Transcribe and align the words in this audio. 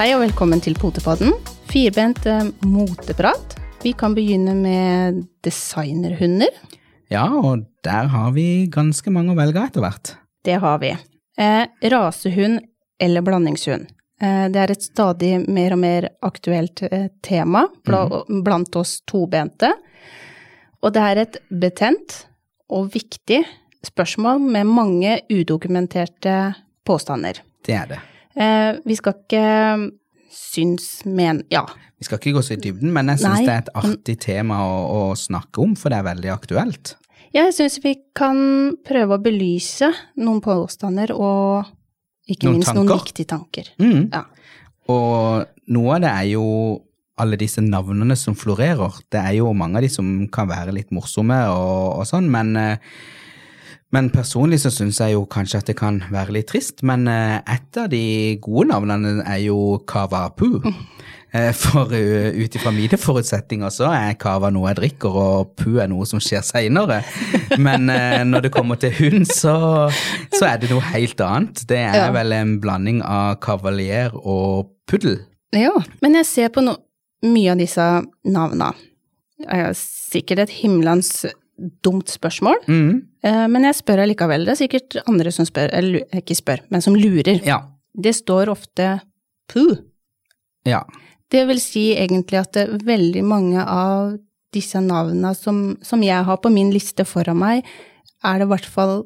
Hei 0.00 0.14
og 0.16 0.22
velkommen 0.22 0.62
til 0.64 0.72
Potepodden. 0.80 1.34
Firbent 1.68 2.24
eh, 2.24 2.46
moteprat. 2.64 3.58
Vi 3.82 3.90
kan 3.92 4.14
begynne 4.16 4.54
med 4.56 5.18
designerhunder. 5.44 6.54
Ja, 7.12 7.26
og 7.28 7.66
der 7.84 8.08
har 8.08 8.30
vi 8.32 8.64
ganske 8.72 9.12
mange 9.12 9.34
å 9.34 9.36
velge 9.36 9.60
etter 9.60 9.84
hvert. 9.84 10.14
Det 10.40 10.56
har 10.62 10.80
vi. 10.80 10.94
Eh, 11.36 11.66
rasehund 11.92 12.62
eller 12.96 13.26
blandingshund. 13.28 13.90
Eh, 14.24 14.46
det 14.48 14.62
er 14.62 14.72
et 14.72 14.88
stadig 14.88 15.34
mer 15.52 15.76
og 15.76 15.82
mer 15.84 16.08
aktuelt 16.24 16.80
eh, 16.88 17.10
tema 17.20 17.66
bla, 17.84 18.06
blant 18.24 18.80
oss 18.80 19.02
tobente. 19.04 19.74
Og 20.80 20.96
det 20.96 21.08
er 21.10 21.26
et 21.26 21.42
betent 21.52 22.22
og 22.72 22.88
viktig 22.96 23.42
spørsmål 23.84 24.40
med 24.48 24.64
mange 24.64 25.18
udokumenterte 25.28 26.38
påstander. 26.88 27.44
Det 27.68 27.76
er 27.76 27.92
det. 27.92 28.00
Eh, 28.34 28.76
vi 28.84 28.96
skal 28.96 29.16
ikke 29.18 29.44
syns, 30.30 31.02
men 31.04 31.42
ja. 31.52 31.64
Vi 32.00 32.06
skal 32.06 32.20
ikke 32.20 32.36
gå 32.38 32.42
så 32.46 32.54
i 32.56 32.62
dybden, 32.62 32.92
men 32.94 33.10
jeg 33.12 33.22
syns 33.24 33.44
det 33.44 33.52
er 33.52 33.62
et 33.64 33.74
artig 33.76 34.16
tema 34.22 34.62
å, 34.64 34.78
å 34.94 35.00
snakke 35.18 35.62
om, 35.64 35.76
for 35.78 35.92
det 35.92 36.00
er 36.00 36.08
veldig 36.08 36.32
aktuelt. 36.32 36.94
Ja, 37.30 37.44
Jeg 37.46 37.54
syns 37.54 37.78
vi 37.84 37.94
kan 38.16 38.38
prøve 38.86 39.18
å 39.18 39.22
belyse 39.22 39.92
noen 40.18 40.40
påstander 40.42 41.12
og 41.14 41.68
ikke 42.30 42.48
Noen 42.48 42.58
minst 42.58 42.74
noen 42.74 42.90
viktige 42.90 43.28
tanker. 43.30 43.70
Mm. 43.82 44.08
Ja. 44.10 44.24
Og 44.90 45.46
noe 45.70 45.96
av 45.96 46.02
det 46.02 46.10
er 46.10 46.26
jo 46.32 46.46
alle 47.20 47.38
disse 47.38 47.62
navnene 47.62 48.16
som 48.16 48.36
florerer. 48.38 48.96
Det 49.12 49.20
er 49.20 49.36
jo 49.40 49.52
mange 49.54 49.78
av 49.78 49.84
de 49.84 49.90
som 49.92 50.08
kan 50.32 50.48
være 50.50 50.74
litt 50.74 50.92
morsomme 50.94 51.36
og, 51.52 52.00
og 52.00 52.06
sånn, 52.08 52.30
men, 52.32 52.54
eh, 52.56 52.92
men 53.92 54.10
personlig 54.14 54.60
så 54.62 54.70
syns 54.70 55.00
jeg 55.02 55.16
jo 55.16 55.24
kanskje 55.30 55.58
at 55.62 55.66
det 55.70 55.76
kan 55.80 56.02
være 56.12 56.34
litt 56.36 56.46
trist. 56.52 56.82
Men 56.86 57.08
eh, 57.10 57.38
et 57.50 57.76
av 57.80 57.88
de 57.90 58.36
gode 58.42 58.68
navnene 58.70 59.16
er 59.26 59.40
jo 59.48 59.80
Kava 59.90 60.28
Pu. 60.36 60.60
Eh, 61.32 61.52
For 61.54 61.86
uh, 61.94 62.30
ut 62.34 62.56
ifra 62.58 62.72
mine 62.74 62.98
forutsetninger 62.98 63.70
så 63.70 63.86
er 63.94 64.16
Kava 64.18 64.48
noe 64.50 64.72
jeg 64.72 64.78
drikker, 64.80 65.14
og 65.14 65.52
Pu 65.58 65.76
er 65.78 65.86
noe 65.90 66.02
som 66.10 66.18
skjer 66.22 66.42
seinere. 66.42 67.00
Men 67.58 67.86
eh, 67.90 68.24
når 68.26 68.46
det 68.48 68.52
kommer 68.54 68.78
til 68.82 68.90
hund, 68.98 69.26
så, 69.30 69.54
så 70.34 70.48
er 70.48 70.58
det 70.62 70.70
noe 70.72 70.82
helt 70.90 71.20
annet. 71.22 71.62
Det 71.70 71.78
er 71.78 71.98
Ja. 72.00 72.08
vel 72.14 72.34
en 72.34 72.56
blanding 72.62 72.98
av 73.06 73.36
kavalier 73.46 74.10
og 74.18 74.72
puddel. 74.90 75.20
Ja, 75.54 75.70
men 76.02 76.14
jeg 76.18 76.26
ser 76.30 76.50
på 76.54 76.62
no 76.66 76.76
mye 77.26 77.52
av 77.52 77.58
disse 77.60 77.86
navna. 78.26 78.70
Jeg 79.42 79.64
har 79.68 79.74
sikkert 79.76 80.38
et 80.48 80.52
himmelens 80.62 81.26
dumt 81.84 82.08
spørsmål, 82.08 82.56
Mm. 82.68 83.02
eh, 83.22 83.46
men 83.48 83.64
jeg 83.68 83.74
spør 83.80 84.02
allikevel. 84.04 84.44
Det 84.46 84.52
er 84.54 84.60
sikkert 84.66 84.96
andre 85.06 85.30
som 85.32 85.44
spør, 85.48 85.70
eller 85.76 86.00
ikke 86.16 86.36
spør, 86.38 86.60
men 86.70 86.80
som 86.82 86.94
lurer. 86.96 87.40
Ja. 87.44 87.60
Det 87.94 88.14
står 88.16 88.48
ofte 88.52 89.00
poo. 89.48 89.76
ja. 90.66 90.82
Det 91.30 91.44
vil 91.46 91.60
si 91.62 91.94
egentlig 91.94 92.40
at 92.40 92.52
det, 92.56 92.64
veldig 92.82 93.20
mange 93.22 93.62
av 93.62 94.16
disse 94.52 94.80
navnene 94.82 95.30
som, 95.38 95.76
som 95.80 96.00
jeg 96.02 96.24
har 96.26 96.36
på 96.42 96.50
min 96.50 96.72
liste 96.74 97.04
foran 97.06 97.38
meg, 97.38 97.64
er 98.24 98.38
det 98.40 98.48
i 98.48 98.50
hvert 98.50 98.66
fall 98.66 99.04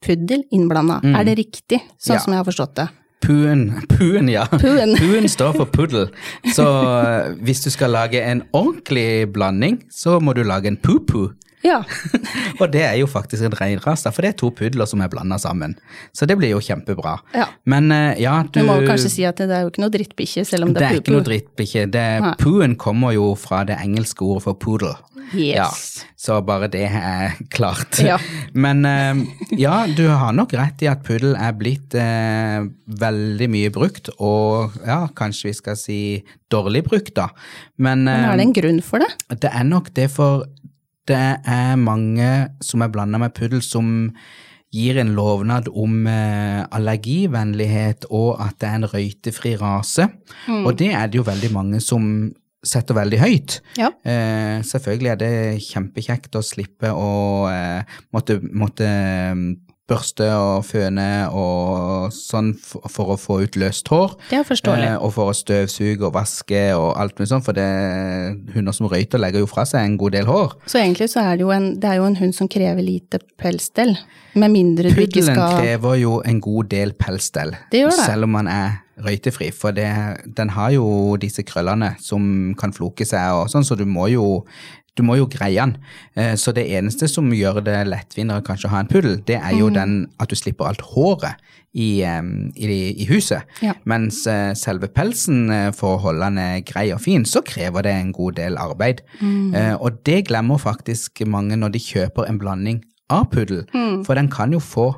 puddel 0.00 0.44
innblanda. 0.50 1.00
Mm. 1.04 1.14
Er 1.18 1.24
det 1.28 1.34
riktig, 1.42 1.82
sånn 2.00 2.14
Ja. 2.16 2.20
som 2.24 2.32
jeg 2.32 2.38
har 2.40 2.44
forstått 2.48 2.74
det? 2.74 2.88
Puen, 3.20 3.82
puen, 3.90 4.28
ja. 4.32 4.46
Puen. 4.46 4.94
Puen 5.02 5.28
står 5.28 5.52
for 5.58 5.66
puddel. 5.66 6.08
Så 6.54 6.64
eh, 6.64 7.34
hvis 7.44 7.60
du 7.66 7.70
skal 7.74 7.90
lage 7.92 8.22
en 8.22 8.44
ordentlig 8.54 9.26
blanding, 9.30 9.82
så 9.90 10.20
må 10.22 10.32
du 10.34 10.44
lage 10.44 10.68
en 10.70 10.76
pu-pu. 10.80 11.34
Ja. 11.64 11.80
Og 12.60 12.68
det 12.72 12.82
er 12.86 12.94
jo 13.00 13.06
faktisk 13.10 13.42
en 13.48 13.56
reinrase, 13.58 14.12
for 14.14 14.22
det 14.22 14.34
er 14.34 14.38
to 14.38 14.50
pudler 14.54 14.86
som 14.86 15.00
er 15.02 15.10
blanda 15.10 15.38
sammen. 15.42 15.74
Så 16.14 16.26
det 16.30 16.36
blir 16.38 16.52
jo 16.54 16.60
kjempebra. 16.62 17.16
Ja. 17.34 17.48
Men 17.66 17.90
eh, 17.94 18.20
ja, 18.22 18.36
du 18.46 18.60
Du 18.60 18.66
må 18.68 18.78
kanskje 18.86 19.10
si 19.10 19.24
at 19.26 19.36
det 19.42 19.50
er 19.50 19.66
jo 19.66 19.72
ikke 19.72 19.82
noe 19.82 19.94
drittbikkje, 19.94 20.44
selv 20.46 20.68
om 20.68 20.72
det, 20.76 20.80
Det 20.82 20.88
er 20.88 21.00
ikke 21.02 21.16
noe 21.16 21.22
pu-pu. 21.24 21.30
drittbikkje. 21.32 21.86
Det- 21.90 22.06
Nei. 22.22 22.34
Puen 22.38 22.76
kommer 22.78 23.12
jo 23.16 23.32
fra 23.38 23.64
det 23.68 23.76
engelske 23.82 24.22
ordet 24.26 24.42
for 24.46 24.54
poodle. 24.54 24.94
Yes. 25.34 25.56
Ja, 25.58 25.66
så 26.16 26.38
bare 26.40 26.70
det 26.72 26.86
er 26.88 27.34
klart. 27.52 27.98
Ja. 28.00 28.16
Men 28.54 28.84
eh, 28.88 29.18
ja, 29.60 29.82
du 29.86 30.06
har 30.08 30.32
nok 30.32 30.54
rett 30.56 30.80
i 30.86 30.88
at 30.88 31.02
puddel 31.04 31.34
er 31.36 31.52
blitt 31.58 31.92
eh, 31.98 32.62
veldig 32.88 33.48
mye 33.52 33.72
brukt, 33.74 34.08
og 34.18 34.78
ja, 34.86 35.02
kanskje 35.18 35.50
vi 35.50 35.56
skal 35.58 35.76
si 35.76 35.98
dårlig 36.50 36.86
brukt, 36.86 37.12
da. 37.18 37.28
Men, 37.76 38.06
Men 38.06 38.14
eh, 38.24 38.30
er 38.32 38.40
det 38.40 38.46
en 38.48 38.56
grunn 38.56 38.80
for 38.86 39.04
det? 39.04 39.10
det 39.42 39.50
er 39.52 39.68
nok 39.68 39.92
det, 39.98 40.08
for 40.14 40.46
det 41.08 41.24
er 41.48 41.80
mange 41.80 42.28
som 42.64 42.84
er 42.84 42.92
blanda 42.92 43.20
med 43.20 43.34
puddel, 43.36 43.62
som 43.64 44.10
gir 44.74 44.98
en 45.00 45.14
lovnad 45.16 45.70
om 45.72 46.02
eh, 46.10 46.60
allergivennlighet 46.76 48.04
og 48.12 48.36
at 48.44 48.58
det 48.60 48.68
er 48.68 48.76
en 48.76 48.90
røytefri 48.92 49.54
rase. 49.60 50.10
Mm. 50.46 50.66
Og 50.66 50.74
det 50.76 50.90
er 50.92 51.08
det 51.08 51.20
jo 51.22 51.24
veldig 51.28 51.50
mange 51.54 51.80
som 51.84 52.28
setter 52.66 52.96
veldig 52.98 53.20
høyt. 53.22 53.58
Ja. 53.78 53.92
Eh, 54.02 54.58
selvfølgelig 54.66 55.12
er 55.12 55.20
det 55.22 55.32
kjempekjekt 55.64 56.36
å 56.36 56.44
slippe 56.44 56.90
å 56.92 57.10
eh, 57.48 57.98
måtte, 58.12 58.40
måtte 58.42 58.90
børste 59.88 60.26
og 60.36 60.66
føne 60.68 61.06
og 61.32 62.12
sånn 62.14 62.52
for, 62.60 62.84
for 62.92 63.14
å 63.14 63.18
få 63.20 63.38
ut 63.46 63.56
løst 63.60 63.88
hår. 63.92 64.14
Det 64.30 64.40
er 64.40 64.46
forståelig. 64.46 64.90
Eh, 64.92 64.96
og 65.04 65.14
for 65.16 65.32
å 65.32 65.36
støvsuge 65.36 66.04
og 66.08 66.14
vaske 66.16 66.62
og 66.76 66.90
alt 67.00 67.16
mulig 67.18 67.30
sånn, 67.32 67.44
for 67.46 67.56
det, 67.56 67.68
hunder 68.54 68.76
som 68.76 68.90
røyter 68.92 69.22
legger 69.22 69.44
jo 69.44 69.50
fra 69.50 69.64
seg 69.68 69.86
en 69.86 69.96
god 70.00 70.16
del 70.18 70.28
hår. 70.28 70.58
Så 70.68 70.80
egentlig 70.82 71.08
så 71.12 71.24
er 71.24 71.38
det 71.38 71.46
jo 71.46 71.52
en, 71.54 71.70
det 71.80 71.94
jo 71.98 72.08
en 72.08 72.18
hund 72.20 72.36
som 72.36 72.50
krever 72.52 72.84
lite 72.84 73.22
pelsstell, 73.40 73.96
med 74.38 74.52
mindre 74.54 74.92
du 74.92 75.00
ikke 75.00 75.22
Puddelen 75.22 75.40
krever 75.58 75.96
jo 76.02 76.18
en 76.28 76.42
god 76.44 76.68
del 76.70 76.92
pelsstell, 76.98 77.56
Det 77.72 77.80
gjør 77.82 77.96
det. 77.96 78.04
selv 78.04 78.28
om 78.28 78.36
man 78.36 78.50
er 78.52 78.76
røytefri, 79.02 79.52
for 79.54 79.74
det, 79.74 79.88
den 80.36 80.50
har 80.56 80.72
jo 80.74 81.16
disse 81.22 81.44
krøllene 81.46 81.94
som 82.02 82.54
kan 82.58 82.74
floke 82.74 83.06
seg 83.06 83.36
og 83.38 83.48
sånn, 83.52 83.66
så 83.66 83.78
du 83.78 83.84
må 83.86 84.08
jo 84.12 84.26
du 84.98 85.04
må 85.06 85.16
jo 85.20 85.28
greie 85.30 85.54
den. 85.62 85.76
Eh, 86.18 86.34
Så 86.38 86.52
det 86.54 86.66
eneste 86.74 87.08
som 87.08 87.30
gjør 87.32 87.62
det 87.64 87.78
lettvinnere 87.88 88.42
kanskje 88.46 88.68
å 88.68 88.74
ha 88.74 88.80
en 88.82 88.90
puddel, 88.90 89.20
det 89.24 89.38
er 89.38 89.54
jo 89.54 89.68
jo 89.68 89.70
den 89.74 89.94
at 90.20 90.28
du 90.30 90.36
slipper 90.38 90.68
alt 90.68 90.82
håret 90.92 91.38
i, 91.74 92.02
i, 92.02 92.68
i 93.02 93.06
huset. 93.08 93.42
Ja. 93.62 93.74
Mens 93.88 94.20
eh, 94.30 94.52
selve 94.58 94.88
pelsen, 94.88 95.48
eh, 95.50 95.70
for 95.76 95.96
å 95.96 96.02
holde 96.06 96.28
den 96.30 96.62
grei 96.68 96.88
og 96.94 97.00
fin, 97.04 97.24
så 97.28 97.42
krever 97.44 97.82
det 97.86 97.92
en 97.96 98.12
god 98.16 98.38
del 98.38 98.56
arbeid. 98.60 99.02
Mm. 99.20 99.76
Og 99.80 100.02
det 100.06 100.26
glemmer 100.28 100.58
faktisk 100.62 101.22
mange 101.26 101.56
når 101.58 101.74
de 101.74 101.82
kjøper 101.82 102.28
en 102.28 102.38
blanding 102.38 102.82
av 103.10 103.30
puddel, 103.32 103.64
Mm. 103.74 104.04
for 104.04 104.14
den 104.14 104.28
kan 104.28 104.52
jo 104.52 104.58
få 104.60 104.94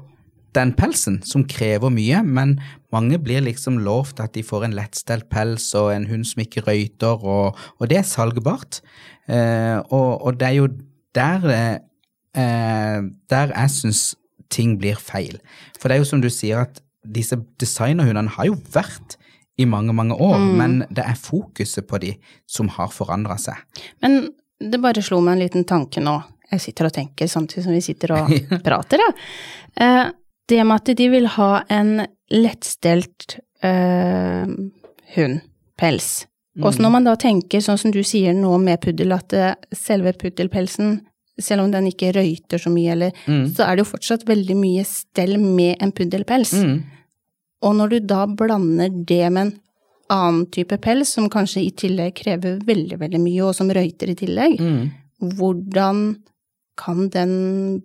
den 0.54 0.72
pelsen, 0.74 1.20
som 1.24 1.44
krever 1.46 1.90
mye, 1.94 2.24
men 2.26 2.56
mange 2.94 3.18
blir 3.22 3.44
liksom 3.44 3.78
lovt 3.84 4.20
at 4.22 4.34
de 4.34 4.44
får 4.46 4.66
en 4.66 4.76
lettstelt 4.76 5.28
pels 5.32 5.68
og 5.78 5.92
en 5.94 6.08
hund 6.10 6.26
som 6.28 6.42
ikke 6.44 6.64
røyter, 6.66 7.22
og, 7.22 7.58
og 7.78 7.90
det 7.90 8.00
er 8.00 8.08
salgbart. 8.08 8.80
Eh, 9.30 9.78
og, 9.90 10.26
og 10.26 10.40
det 10.40 10.48
er 10.48 10.56
jo 10.58 10.68
der, 11.14 11.46
eh, 12.34 12.98
der 13.30 13.54
jeg 13.54 13.74
syns 13.76 14.04
ting 14.50 14.76
blir 14.80 14.98
feil. 14.98 15.38
For 15.78 15.88
det 15.88 15.96
er 15.96 16.02
jo 16.02 16.10
som 16.10 16.22
du 16.22 16.30
sier 16.32 16.66
at 16.66 16.82
disse 17.06 17.38
designerhundene 17.60 18.32
har 18.34 18.50
jo 18.50 18.58
vært 18.74 19.16
i 19.60 19.66
mange, 19.68 19.92
mange 19.92 20.16
år, 20.16 20.38
men 20.56 20.80
det 20.88 21.04
er 21.04 21.18
fokuset 21.20 21.86
på 21.88 22.00
de 22.00 22.14
som 22.48 22.70
har 22.76 22.92
forandra 22.94 23.36
seg. 23.40 23.58
Men 24.00 24.30
det 24.60 24.80
bare 24.80 25.02
slo 25.04 25.20
meg 25.24 25.36
en 25.36 25.44
liten 25.44 25.66
tanke 25.68 26.02
nå. 26.04 26.16
Jeg 26.50 26.64
sitter 26.64 26.88
og 26.88 26.94
tenker 26.96 27.30
samtidig 27.30 27.64
som 27.66 27.76
vi 27.76 27.82
sitter 27.84 28.16
og 28.16 28.32
prater, 28.66 29.02
ja. 29.04 29.10
Eh, 29.84 30.06
det 30.50 30.64
med 30.66 30.80
at 30.80 30.96
de 30.98 31.06
vil 31.12 31.28
ha 31.36 31.50
en 31.70 32.00
lettstelt 32.30 33.38
eh, 33.66 34.46
hund, 35.16 35.40
pels. 35.80 36.10
Også 36.60 36.82
når 36.82 36.92
man 36.92 37.06
da 37.06 37.14
tenker, 37.16 37.62
sånn 37.64 37.78
som 37.80 37.92
du 37.94 38.02
sier 38.04 38.34
nå 38.36 38.56
med 38.60 38.80
puddel, 38.82 39.14
at 39.16 39.32
eh, 39.32 39.54
selve 39.76 40.12
puddelpelsen, 40.18 40.98
selv 41.40 41.64
om 41.64 41.70
den 41.72 41.86
ikke 41.88 42.12
røyter 42.12 42.60
så 42.60 42.68
mye, 42.72 42.92
eller, 42.92 43.20
så 43.54 43.64
er 43.64 43.76
det 43.78 43.84
jo 43.86 43.92
fortsatt 43.94 44.26
veldig 44.28 44.56
mye 44.58 44.82
stell 44.84 45.38
med 45.40 45.80
en 45.80 45.92
puddelpels. 45.96 46.52
Mm. 46.52 46.82
Og 47.64 47.76
når 47.78 47.94
du 47.94 47.98
da 48.10 48.26
blander 48.28 48.92
det 48.92 49.22
med 49.32 49.46
en 49.46 49.52
annen 50.10 50.42
type 50.52 50.76
pels, 50.82 51.14
som 51.16 51.30
kanskje 51.32 51.62
i 51.64 51.70
tillegg 51.70 52.16
krever 52.18 52.58
veldig, 52.66 52.98
veldig 53.00 53.20
mye, 53.22 53.46
og 53.46 53.54
som 53.56 53.70
røyter 53.72 54.10
i 54.12 54.18
tillegg, 54.18 54.58
Mm. 54.60 54.90
hvordan 55.38 56.02
kan 56.76 57.08
den 57.12 57.82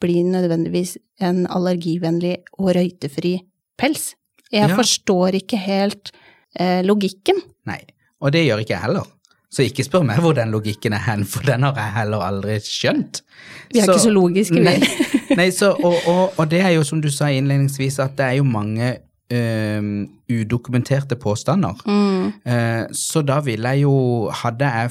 bli 0.00 0.22
nødvendigvis 0.24 0.96
en 1.20 1.46
allergivennlig 1.46 2.38
og 2.58 2.74
røytefri 2.76 3.38
pels? 3.80 4.14
Jeg 4.52 4.68
Ja. 4.70 4.76
forstår 4.76 5.34
ikke 5.40 5.58
helt 5.58 6.12
eh, 6.60 6.82
logikken. 6.86 7.40
Nei, 7.66 7.80
og 8.20 8.32
det 8.32 8.44
gjør 8.46 8.62
ikke 8.62 8.74
jeg 8.76 8.82
heller. 8.86 9.06
Så 9.54 9.62
ikke 9.62 9.84
spør 9.86 10.02
meg 10.06 10.18
hvor 10.18 10.34
den 10.34 10.50
logikken 10.50 10.92
er 10.96 11.02
hen, 11.06 11.24
for 11.24 11.42
den 11.46 11.62
har 11.62 11.74
jeg 11.78 11.92
heller 11.94 12.22
aldri 12.26 12.56
skjønt. 12.62 13.20
Vi 13.72 13.78
er 13.78 13.86
ikke 13.86 14.02
så 14.02 14.10
logiske, 14.10 14.54
vi. 14.58 14.64
Nei, 14.66 15.36
nei 15.38 15.50
så, 15.54 15.72
og, 15.78 15.94
og, 16.10 16.38
og 16.38 16.48
det 16.50 16.60
er 16.60 16.74
jo 16.74 16.82
som 16.86 17.00
du 17.02 17.10
sa 17.10 17.28
innledningsvis, 17.30 17.98
at 18.02 18.16
det 18.18 18.26
er 18.26 18.32
jo 18.40 18.46
mange 18.50 18.96
um, 19.30 20.08
udokumenterte 20.30 21.16
påstander. 21.22 21.78
Mm. 21.86 22.32
Uh, 22.46 22.84
så 22.94 23.22
da 23.22 23.38
ville 23.46 23.68
jeg 23.76 23.86
jo, 23.86 23.94
hadde 24.42 24.70
jeg 24.74 24.90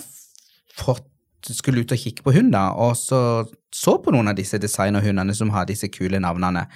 fått 0.79 1.07
skulle 1.51 1.83
ut 1.83 1.91
og 1.91 1.99
kikke 1.99 2.23
på 2.23 2.33
hund, 2.37 2.53
da, 2.55 2.69
og 2.79 2.95
så 2.99 3.19
så 3.73 3.95
på 3.97 4.13
noen 4.13 4.29
av 4.29 4.37
disse 4.37 4.59
designerhundene 4.61 5.33
som 5.33 5.49
har 5.49 5.65
disse 5.65 5.89
kule 5.89 6.19
navnene, 6.21 6.67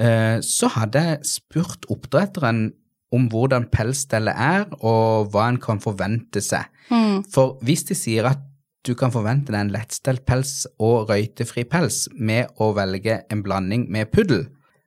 eh, 0.00 0.40
så 0.40 0.70
hadde 0.72 1.02
jeg 1.04 1.28
spurt 1.28 1.84
oppdretteren 1.92 2.70
om 3.12 3.28
hvordan 3.28 3.68
pelsstellet 3.72 4.32
er, 4.32 4.64
og 4.80 5.28
hva 5.32 5.48
en 5.52 5.60
kan 5.60 5.80
forvente 5.80 6.40
seg. 6.44 6.64
Mm. 6.88 7.20
For 7.32 7.58
hvis 7.64 7.84
de 7.88 7.96
sier 7.96 8.28
at 8.30 8.40
du 8.88 8.94
kan 8.96 9.12
forvente 9.12 9.52
deg 9.52 9.60
en 9.60 9.72
lettstelt 9.74 10.24
pels 10.28 10.62
og 10.80 11.10
røytefri 11.10 11.66
pels 11.68 12.06
med 12.16 12.48
å 12.56 12.70
velge 12.76 13.20
en 13.28 13.42
blanding 13.44 13.88
med 13.92 14.08
puddel, 14.12 14.46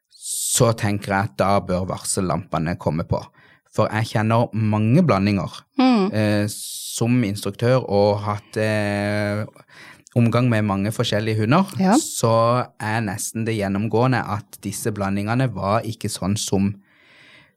så 0.09 0.71
tenker 0.77 1.13
jeg 1.13 1.29
at 1.29 1.37
da 1.41 1.51
bør 1.65 1.85
varsellampene 1.93 2.77
komme 2.81 3.05
på. 3.09 3.21
For 3.71 3.89
jeg 3.93 4.15
kjenner 4.15 4.49
mange 4.57 5.05
blandinger 5.05 5.61
Mm. 5.77 6.11
eh, 6.13 6.47
som 6.91 7.21
instruktør 7.23 7.79
og 7.87 8.19
hatt 8.25 8.57
eh, 8.59 9.45
omgang 10.19 10.49
med 10.51 10.65
mange 10.67 10.91
forskjellige 10.91 11.39
hunder, 11.45 11.69
Ja. 11.79 11.93
så 11.95 12.31
er 12.83 12.99
nesten 13.05 13.45
det 13.47 13.55
gjennomgående 13.55 14.19
at 14.27 14.57
disse 14.65 14.91
blandingene 14.91 15.47
var 15.55 15.85
ikke 15.87 16.09
sånn 16.11 16.35
som, 16.37 16.73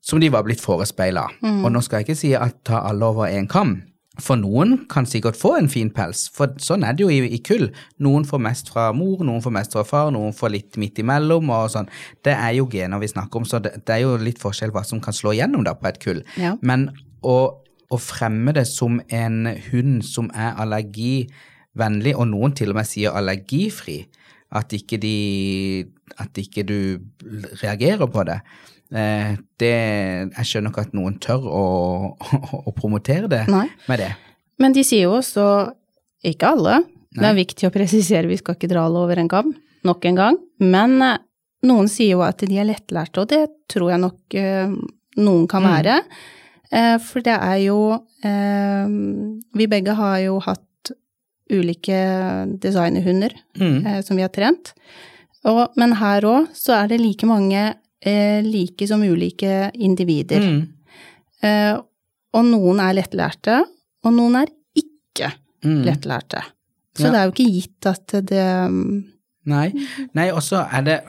som 0.04 0.20
de 0.22 0.28
var 0.31 0.44
blitt 0.46 0.62
forespeila. 0.62 1.26
Mm. 1.42 1.64
Og 1.64 1.72
nå 1.75 1.82
skal 1.82 2.00
jeg 2.02 2.08
ikke 2.08 2.20
si 2.20 2.31
at 2.38 2.60
ta 2.64 2.84
alle 2.86 3.08
over 3.10 3.26
én 3.26 3.48
kam. 3.50 3.81
For 4.22 4.38
noen 4.38 4.84
kan 4.86 5.08
sikkert 5.10 5.34
få 5.34 5.56
en 5.58 5.66
fin 5.69 5.88
pels, 5.90 6.28
for 6.31 6.52
sånn 6.62 6.84
er 6.86 6.94
det 6.94 7.02
jo 7.02 7.08
i, 7.10 7.16
i 7.34 7.40
kull. 7.42 7.64
Noen 7.98 8.22
får 8.28 8.38
mest 8.44 8.69
fra 8.70 8.92
mor, 8.94 9.25
noen 9.26 9.42
får 9.42 9.50
mest 9.56 9.75
fra 9.75 9.82
far, 9.82 10.12
noen 10.14 10.31
får 10.38 10.52
litt 10.54 10.78
midt 10.78 11.00
imellom 11.02 11.50
og 11.50 11.72
sånn. 11.75 11.90
Det 12.22 12.36
er 12.36 12.52
jo 12.60 12.69
gener 12.70 13.02
vi 13.02 13.10
snakker 13.10 13.42
om, 13.42 13.48
så 13.50 13.58
det, 13.64 13.72
det 13.82 13.96
er 13.96 14.04
jo 14.04 14.14
litt 14.22 14.38
forskjell 14.38 14.70
hva 14.70 14.84
som 14.86 15.02
kan 15.02 15.16
slå 15.19 15.34
igjennom 15.34 15.66
da 15.66 15.75
på 15.75 15.90
et 15.90 15.98
kull. 15.98 16.22
Ja. 16.38 16.54
Men 16.62 16.92
å, 17.26 17.34
å 17.94 18.00
fremme 18.02 18.52
det 18.56 18.67
som 18.70 18.99
en 19.14 19.46
hund 19.70 20.02
som 20.06 20.29
er 20.35 20.55
allergivennlig, 20.62 22.14
og 22.19 22.29
noen 22.32 22.55
til 22.56 22.73
og 22.75 22.79
med 22.81 22.88
sier 22.88 23.14
allergifri, 23.17 24.02
at 24.55 24.70
ikke, 24.76 24.99
de, 25.02 25.14
at 26.23 26.37
ikke 26.38 26.62
du 26.69 26.76
reagerer 27.62 28.06
på 28.11 28.23
det, 28.29 28.37
eh, 28.94 29.32
det 29.58 29.73
Jeg 29.73 30.46
skjønner 30.46 30.70
ikke 30.70 30.85
at 30.87 30.94
noen 30.94 31.17
tør 31.23 31.46
å, 31.50 31.64
å, 32.14 32.50
å 32.70 32.75
promotere 32.76 33.31
det 33.32 33.44
Nei. 33.50 33.67
med 33.91 33.99
det. 34.05 34.12
Men 34.62 34.76
de 34.76 34.85
sier 34.87 35.08
jo 35.08 35.17
også, 35.19 35.46
ikke 36.25 36.52
alle, 36.55 36.82
det 37.14 37.26
er 37.29 37.37
viktig 37.37 37.67
å 37.69 37.73
presisere, 37.75 38.31
vi 38.31 38.38
skal 38.38 38.55
ikke 38.56 38.70
dra 38.70 38.85
alle 38.87 39.02
over 39.02 39.19
en 39.23 39.29
kam, 39.31 39.50
nok 39.87 40.06
en 40.11 40.17
gang, 40.20 40.38
men 40.62 40.96
eh, 41.02 41.19
noen 41.67 41.88
sier 41.91 42.14
jo 42.14 42.23
at 42.26 42.44
de 42.46 42.58
er 42.61 42.67
lettlærte, 42.69 43.25
og 43.25 43.31
det 43.32 43.43
tror 43.73 43.91
jeg 43.94 44.02
nok 44.05 44.38
eh, 44.38 44.73
noen 45.25 45.44
kan 45.50 45.62
Mm. 45.64 45.70
være. 45.75 45.99
Eh, 45.99 46.44
For 46.99 47.23
det 47.23 47.35
er 47.38 47.59
jo 47.62 47.76
eh, 48.26 48.87
Vi 49.55 49.67
begge 49.71 49.94
har 49.94 50.19
jo 50.25 50.38
hatt 50.43 50.91
ulike 51.53 51.99
designerhunder 52.59 53.35
Mm. 53.61 53.87
eh, 53.87 54.00
som 54.03 54.17
vi 54.17 54.23
har 54.25 54.32
trent. 54.32 54.73
Og, 55.44 55.69
men 55.76 55.93
her 56.00 56.23
òg 56.26 56.49
så 56.56 56.73
er 56.82 56.88
det 56.88 57.00
like 57.00 57.26
mange 57.29 57.75
eh, 58.05 58.41
like 58.43 58.87
som 58.88 59.03
ulike 59.05 59.71
individer. 59.75 60.41
Mm. 60.41 60.62
Eh, 61.44 61.76
og 62.35 62.44
noen 62.49 62.81
er 62.81 62.97
lettlærte, 62.99 63.61
og 64.05 64.12
noen 64.17 64.41
er 64.43 64.47
ikke 64.75 65.32
Mm. 65.65 65.82
lettlærte. 65.87 66.43
Så 66.97 67.05
Ja. 67.06 67.11
det 67.12 67.19
er 67.20 67.25
jo 67.25 67.32
ikke 67.32 67.53
gitt 67.53 67.87
at 67.87 68.06
det 68.27 68.94
Nei. 69.47 69.73
Nei, 70.15 70.31
og 70.32 70.41
så 70.41 70.67
er 70.73 70.81
det, 70.82 71.00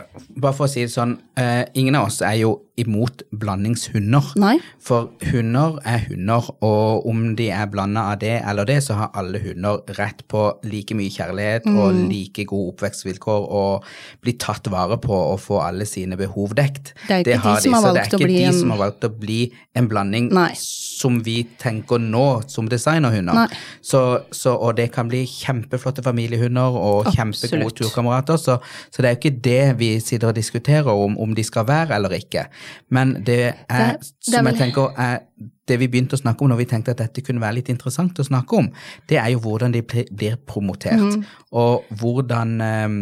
bare 0.42 0.54
for 0.54 0.66
å 0.66 0.70
si 0.70 0.82
det 0.82 0.92
sånn, 0.92 1.18
eh, 1.38 1.66
ingen 1.74 1.96
av 1.96 2.08
oss 2.08 2.22
er 2.22 2.34
jo 2.42 2.62
imot 2.78 3.22
blandingshunder. 3.32 4.34
Nei. 4.42 4.58
For 4.84 5.10
hunder 5.32 5.78
er 5.88 6.02
hunder, 6.10 6.50
og 6.66 7.06
om 7.08 7.22
de 7.40 7.48
er 7.56 7.70
blanda 7.72 8.02
av 8.12 8.20
det 8.20 8.34
eller 8.44 8.68
det, 8.68 8.82
så 8.84 8.98
har 9.00 9.14
alle 9.16 9.40
hunder 9.40 9.80
rett 10.00 10.26
på 10.32 10.42
like 10.68 10.96
mye 10.98 11.12
kjærlighet 11.14 11.70
og 11.72 11.96
like 12.10 12.44
gode 12.50 12.74
oppvekstvilkår 12.74 13.48
og 13.62 13.86
bli 14.26 14.34
tatt 14.42 14.68
vare 14.74 14.98
på 15.02 15.16
og 15.16 15.40
få 15.44 15.62
alle 15.64 15.88
sine 15.88 16.18
behov 16.20 16.56
dekt. 16.58 16.94
Det 17.08 17.22
er 17.24 17.38
ikke 17.40 17.56
de 17.56 17.64
som 17.64 17.78
har 17.78 17.86
det 17.86 17.94
valgt 17.94 18.02
er 18.02 18.20
ikke 18.20 18.26
bli 18.28 18.38
de 18.42 18.44
en- 18.50 18.60
som 18.60 18.76
har 18.76 18.82
valgt 18.84 19.08
å 19.08 19.12
bli 19.24 19.40
en 19.76 19.88
blanding 19.92 20.30
Nei. 20.36 20.52
som 20.56 21.22
vi 21.24 21.38
tenker 21.60 22.00
nå 22.00 22.26
som 22.52 22.68
designerhunder. 22.72 23.52
Så, 23.82 24.04
så, 24.32 24.56
og 24.56 24.76
det 24.78 24.92
kan 24.96 25.08
bli 25.12 25.24
kjempeflotte 25.28 26.04
familiehunder 26.04 26.76
og 26.80 27.10
kjempegode 27.16 27.72
turkamerater, 27.80 28.38
så, 28.40 28.60
så 28.92 29.02
det 29.02 29.10
er 29.10 29.16
jo 29.16 29.22
ikke 29.24 29.42
det 29.48 29.64
vi 29.80 29.90
sitter 30.04 30.30
og 30.32 30.36
diskuterer 30.38 30.92
om, 30.92 31.18
om 31.20 31.34
de 31.36 31.44
skal 31.44 31.68
være 31.68 31.96
eller 31.96 32.16
ikke. 32.20 32.46
Men 32.90 33.14
det 33.26 33.54
er, 33.70 33.98
Det 33.98 34.00
det 34.26 34.34
som 34.34 34.46
jeg 34.46 34.56
tenker 34.58 34.94
er 34.98 35.20
det 35.68 35.80
vi 35.82 35.88
begynte 35.88 36.14
å 36.16 36.22
snakke 36.22 36.42
om 36.46 36.50
når 36.52 36.58
vi 36.62 36.66
tenkte 36.70 36.92
at 36.92 36.98
dette 37.02 37.22
kunne 37.26 37.42
være 37.42 37.56
litt 37.56 37.70
interessant 37.74 38.20
å 38.20 38.24
snakke 38.28 38.58
om, 38.60 38.68
det 39.10 39.18
er 39.18 39.30
jo 39.34 39.40
hvordan 39.40 39.72
de 39.74 39.82
blir 39.82 40.36
promotert, 40.46 41.00
Mm. 41.02 41.24
og 41.52 41.84
hvordan 42.00 42.62
um, 42.62 42.98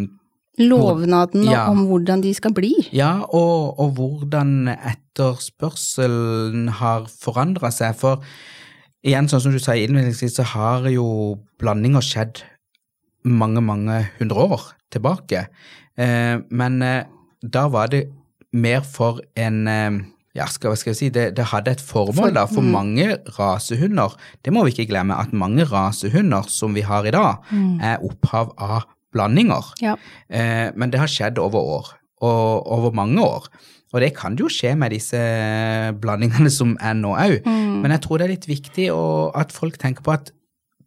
Lovnaden 0.60 1.44
Ja. 1.50 1.65
om 1.71 1.88
hvordan 1.89 2.21
de 2.21 2.33
skal 2.33 2.54
bli. 2.54 2.74
ja, 2.94 3.24
og, 3.33 3.80
og 3.80 3.95
hvordan 3.98 4.68
etterspørselen 4.69 6.68
har 6.80 7.07
forandra 7.09 7.71
seg. 7.74 7.95
For 8.00 8.21
igjen, 9.04 9.27
sånn 9.31 9.42
som 9.42 9.51
du 9.56 9.59
sa 9.59 9.75
innledningsvis, 9.77 10.38
så 10.39 10.45
har 10.54 10.88
jo 10.92 11.39
blandinger 11.62 12.01
skjedd 12.06 12.44
mange, 13.25 13.62
mange 13.63 14.04
hundre 14.19 14.48
år 14.57 14.68
tilbake. 14.94 15.48
Eh, 15.98 16.38
men 16.51 16.81
eh, 16.81 17.04
da 17.44 17.68
var 17.71 17.88
det 17.94 18.06
mer 18.53 18.83
for 18.85 19.21
en 19.39 19.67
eh, 19.67 20.00
ja, 20.38 20.47
skal, 20.50 20.73
skal 20.77 20.95
si, 20.97 21.11
det, 21.13 21.27
det 21.38 21.50
hadde 21.51 21.75
et 21.75 21.83
formål 21.83 22.29
For- 22.29 22.38
da, 22.38 22.45
for 22.50 22.65
mm. 22.65 22.71
mange 22.73 23.17
rasehunder. 23.38 24.15
Det 24.45 24.53
må 24.53 24.63
vi 24.65 24.73
ikke 24.73 24.89
glemme, 24.89 25.17
at 25.17 25.33
mange 25.33 25.67
rasehunder 25.69 26.50
som 26.50 26.73
vi 26.77 26.85
har 26.85 27.05
i 27.05 27.13
dag, 27.13 27.45
er 27.81 28.01
opphav 28.01 28.55
av 28.57 28.88
blandinger. 29.13 29.73
Ja. 29.83 29.94
Eh, 30.29 30.71
men 30.75 30.89
det 30.94 31.01
har 31.01 31.11
skjedd 31.11 31.38
over 31.41 31.69
år, 31.77 31.94
og 32.25 32.67
over 32.73 32.95
mange 32.97 33.21
år. 33.21 33.45
Og 33.94 34.01
det 34.01 34.15
kan 34.17 34.33
jo 34.39 34.50
skje 34.50 34.73
med 34.79 34.95
disse 34.95 35.19
blandingene 36.01 36.49
som 36.49 36.73
er 36.81 36.95
nå 36.97 37.13
òg. 37.13 37.44
Mm. 37.45 37.83
Men 37.83 37.94
jeg 37.94 38.01
tror 38.06 38.19
det 38.19 38.25
er 38.25 38.33
litt 38.33 38.49
viktig 38.49 38.89
å, 38.89 39.29
at 39.38 39.53
folk 39.53 39.77
tenker 39.81 40.06
på 40.06 40.15
at 40.15 40.33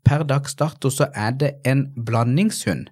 per 0.06 0.26
dags 0.26 0.54
dato 0.58 0.90
så 0.90 1.06
er 1.14 1.34
det 1.38 1.52
en 1.66 1.86
blandingshund. 1.94 2.90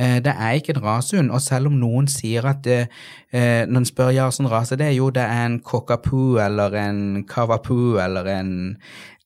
Eh, 0.00 0.18
Det 0.24 0.32
er 0.32 0.56
ikke 0.56 0.72
en 0.76 0.82
rasehund, 0.82 1.30
og 1.30 1.42
selv 1.44 1.68
om 1.68 1.76
noen 1.76 2.06
sier 2.08 2.46
at 2.48 2.62
det, 2.64 2.88
eh, 3.32 3.66
når 3.68 3.82
en 3.82 3.88
spør 3.88 4.12
ja, 4.16 4.28
sånn 4.32 4.48
rase 4.50 4.78
det 4.80 4.86
er 4.86 4.96
jo 4.96 5.10
det 5.12 5.22
er 5.22 5.46
en 5.46 5.58
cockapoo 5.60 6.38
eller 6.40 6.76
en 6.86 7.24
cavapoo 7.28 7.98
eller 8.00 8.30
en 8.38 8.54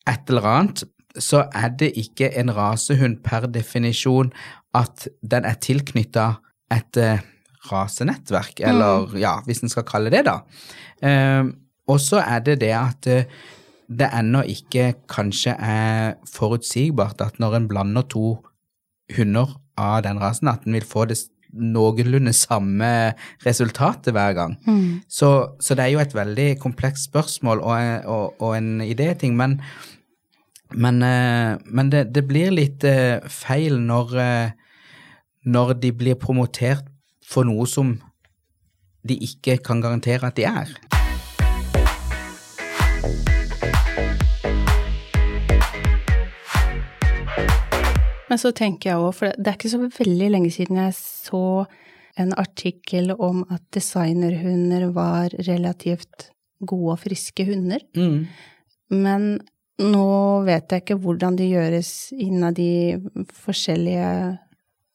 et 0.07 0.29
eller 0.29 0.43
annet, 0.51 0.83
så 1.19 1.45
er 1.55 1.71
det 1.79 1.93
ikke 1.97 2.33
en 2.37 2.51
rasehund 2.57 3.23
per 3.25 3.47
definisjon 3.47 4.33
at 4.75 5.07
den 5.23 5.45
er 5.47 5.55
tilknytta 5.63 6.27
et 6.75 6.99
eh, 6.99 7.23
rasenettverk, 7.71 8.61
eller 8.61 9.15
ja, 9.17 9.39
hvis 9.47 9.63
en 9.63 9.73
skal 9.73 9.87
kalle 9.89 10.11
det 10.13 10.25
da. 10.27 10.41
Eh, 11.03 11.45
og 11.89 12.01
så 12.01 12.21
er 12.21 12.43
det 12.45 12.61
det 12.61 12.75
at 12.75 13.07
eh, 13.07 13.25
det 13.89 14.11
ennå 14.13 14.43
ikke 14.49 14.95
kanskje 15.09 15.55
er 15.61 16.15
forutsigbart 16.35 17.21
at 17.21 17.39
når 17.39 17.57
en 17.61 17.69
blander 17.69 18.03
to 18.03 18.39
hunder 19.17 19.61
av 19.81 20.03
den 20.07 20.21
rasen, 20.23 20.51
at 20.51 20.67
en 20.67 20.77
vil 20.77 20.87
få 20.87 21.07
det 21.11 21.19
noenlunde 21.55 22.33
samme 22.35 23.15
resultatet 23.45 24.15
hver 24.15 24.35
gang. 24.35 24.57
Mm. 24.67 25.03
Så, 25.09 25.31
så 25.61 25.77
det 25.77 25.85
er 25.85 25.93
jo 25.95 26.03
et 26.03 26.15
veldig 26.15 26.49
komplekst 26.63 27.11
spørsmål 27.11 27.63
og, 27.63 28.09
og, 28.11 28.41
og 28.43 28.57
en 28.57 28.81
idéting, 28.83 29.37
men, 29.39 29.61
men, 30.75 31.03
eh, 31.03 31.55
men 31.65 31.93
det, 31.93 32.09
det 32.15 32.27
blir 32.27 32.55
litt 32.55 32.87
eh, 32.89 33.23
feil 33.31 33.79
når, 33.79 34.17
eh, 34.19 34.51
når 35.47 35.77
de 35.85 35.93
blir 35.95 36.19
promotert 36.19 36.91
for 37.25 37.47
noe 37.47 37.69
som 37.71 37.97
de 39.05 39.17
ikke 39.21 39.59
kan 39.65 39.83
garantere 39.85 40.27
at 40.27 40.37
de 40.37 40.49
er. 40.49 40.75
Men 48.31 48.41
så 48.41 48.53
tenker 48.57 48.91
jeg 48.91 49.01
òg, 49.05 49.15
for 49.15 49.33
det 49.37 49.51
er 49.51 49.59
ikke 49.59 49.73
så 49.75 49.81
veldig 49.99 50.29
lenge 50.33 50.53
siden 50.55 50.79
jeg 50.81 50.95
så 50.97 51.41
en 52.21 52.31
artikkel 52.39 53.11
om 53.19 53.43
at 53.53 53.63
designerhunder 53.75 54.87
var 54.95 55.35
relativt 55.49 56.31
gode 56.65 56.95
og 56.95 57.03
friske 57.03 57.45
hunder. 57.49 57.83
Mm. 57.99 58.27
Men 58.95 59.27
nå 59.83 60.07
vet 60.47 60.71
jeg 60.71 60.85
ikke 60.85 60.97
hvordan 61.03 61.37
det 61.37 61.51
gjøres 61.51 61.91
innad 62.15 62.55
de 62.61 63.01
forskjellige 63.45 64.39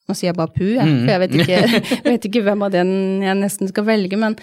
Nå 0.09 0.15
sier 0.17 0.31
jeg 0.31 0.37
bare 0.39 0.49
pu, 0.55 0.63
jeg, 0.73 0.87
Mm. 0.89 1.03
for 1.05 1.11
jeg 1.11 1.19
vet 1.21 1.33
ikke, 1.37 1.81
vet 2.09 2.23
ikke 2.25 2.41
hvem 2.41 2.63
av 2.65 2.71
den 2.73 2.87
jeg 3.21 3.35
nesten 3.37 3.69
skal 3.69 3.85
velge. 3.85 4.17
Men 4.17 4.33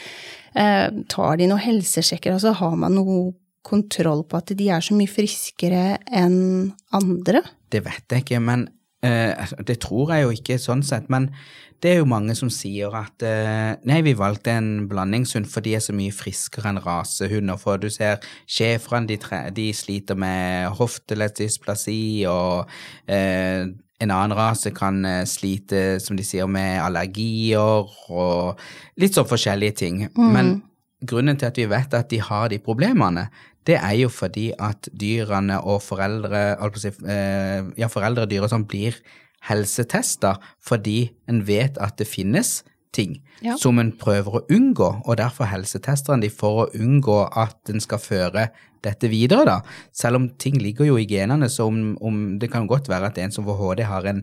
eh, 0.55 0.93
tar 1.11 1.41
de 1.41 1.49
noen 1.51 1.59
helsesjekker, 1.65 2.37
og 2.37 2.45
så 2.45 2.53
har 2.55 2.77
man 2.79 2.95
noe 2.95 3.33
kontroll 3.67 4.25
på 4.29 4.39
at 4.41 4.55
de 4.57 4.71
er 4.71 4.85
så 4.85 4.97
mye 4.97 5.11
friskere 5.11 5.99
enn 6.07 6.73
andre? 6.95 7.43
Det 7.73 7.83
vet 7.87 8.13
jeg 8.13 8.25
ikke, 8.25 8.43
men 8.43 8.69
uh, 9.07 9.47
det 9.67 9.81
tror 9.85 10.15
jeg 10.15 10.27
jo 10.27 10.35
ikke 10.37 10.59
sånn 10.63 10.85
sett. 10.87 11.09
Men 11.13 11.31
det 11.83 11.93
er 11.93 11.99
jo 12.01 12.09
mange 12.09 12.37
som 12.39 12.51
sier 12.53 12.95
at 12.97 13.25
uh, 13.27 13.75
nei, 13.89 14.01
vi 14.07 14.15
valgte 14.17 14.55
en 14.55 14.87
blandingshund 14.91 15.49
for 15.51 15.67
de 15.67 15.75
er 15.77 15.83
så 15.85 15.95
mye 15.97 16.15
friskere 16.15 16.71
enn 16.73 16.83
rasehunder. 16.85 17.59
For 17.61 17.83
du 17.83 17.89
ser 17.93 18.23
schæferne, 18.47 19.11
de, 19.11 19.19
de 19.57 19.67
sliter 19.77 20.19
med 20.19 20.71
hofteleddsdysplasi, 20.79 21.99
og 22.31 22.71
uh, 23.11 23.67
en 23.97 24.13
annen 24.13 24.37
rase 24.37 24.71
kan 24.77 25.01
slite, 25.25 25.97
som 26.05 26.19
de 26.19 26.25
sier, 26.27 26.45
med 26.53 26.83
allergier 26.85 27.89
og 28.13 28.61
litt 29.01 29.17
sånn 29.17 29.29
forskjellige 29.31 29.77
ting. 29.81 30.03
Men 30.21 30.59
grunnen 31.01 31.39
til 31.41 31.49
at 31.49 31.59
vi 31.59 31.65
vet 31.71 31.95
at 31.97 32.11
de 32.11 32.21
har 32.23 32.51
de 32.53 32.59
problemene, 32.63 33.27
det 33.67 33.77
er 33.81 33.97
jo 33.99 34.09
fordi 34.13 34.53
at 34.63 34.89
dyrene 34.95 35.59
og 35.67 35.81
foreldre, 35.83 36.57
altså 36.63 36.93
ja, 37.77 37.89
foreldre 37.91 38.23
og 38.27 38.31
dyr 38.31 38.45
og 38.47 38.53
sånn 38.53 38.67
blir 38.71 38.95
helsetester 39.49 40.39
fordi 40.67 41.11
en 41.31 41.43
vet 41.47 41.79
at 41.83 41.99
det 42.01 42.09
finnes 42.11 42.61
ting 42.97 43.19
Ja. 43.45 43.57
som 43.61 43.77
en 43.79 43.91
prøver 43.93 44.39
å 44.39 44.47
unngå, 44.49 45.03
og 45.05 45.17
derfor 45.21 45.45
helsetester 45.51 46.15
en 46.15 46.23
de 46.23 46.31
for 46.33 46.63
å 46.65 46.71
unngå 46.73 47.19
at 47.37 47.69
en 47.69 47.81
skal 47.85 47.99
føre 48.01 48.47
dette 48.87 49.11
videre, 49.11 49.45
da. 49.45 49.57
Selv 49.93 50.17
om 50.17 50.29
ting 50.41 50.57
ligger 50.63 50.87
jo 50.87 50.97
i 50.97 51.05
genene, 51.11 51.49
så 51.51 51.67
om, 51.67 51.97
om 52.01 52.39
det 52.39 52.49
kan 52.53 52.67
godt 52.71 52.89
være 52.89 53.11
at 53.11 53.19
en 53.19 53.35
som 53.35 53.45
får 53.45 53.59
HD, 53.61 53.83
har 53.85 54.07
en 54.09 54.23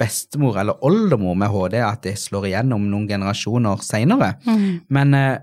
bestemor 0.00 0.56
eller 0.62 0.80
oldemor 0.86 1.36
med 1.36 1.50
HD, 1.52 1.76
at 1.84 2.00
det 2.06 2.14
slår 2.22 2.46
igjennom 2.48 2.86
noen 2.88 3.08
generasjoner 3.10 3.82
seinere. 3.84 4.32
Men 4.88 5.14
eh, 5.18 5.38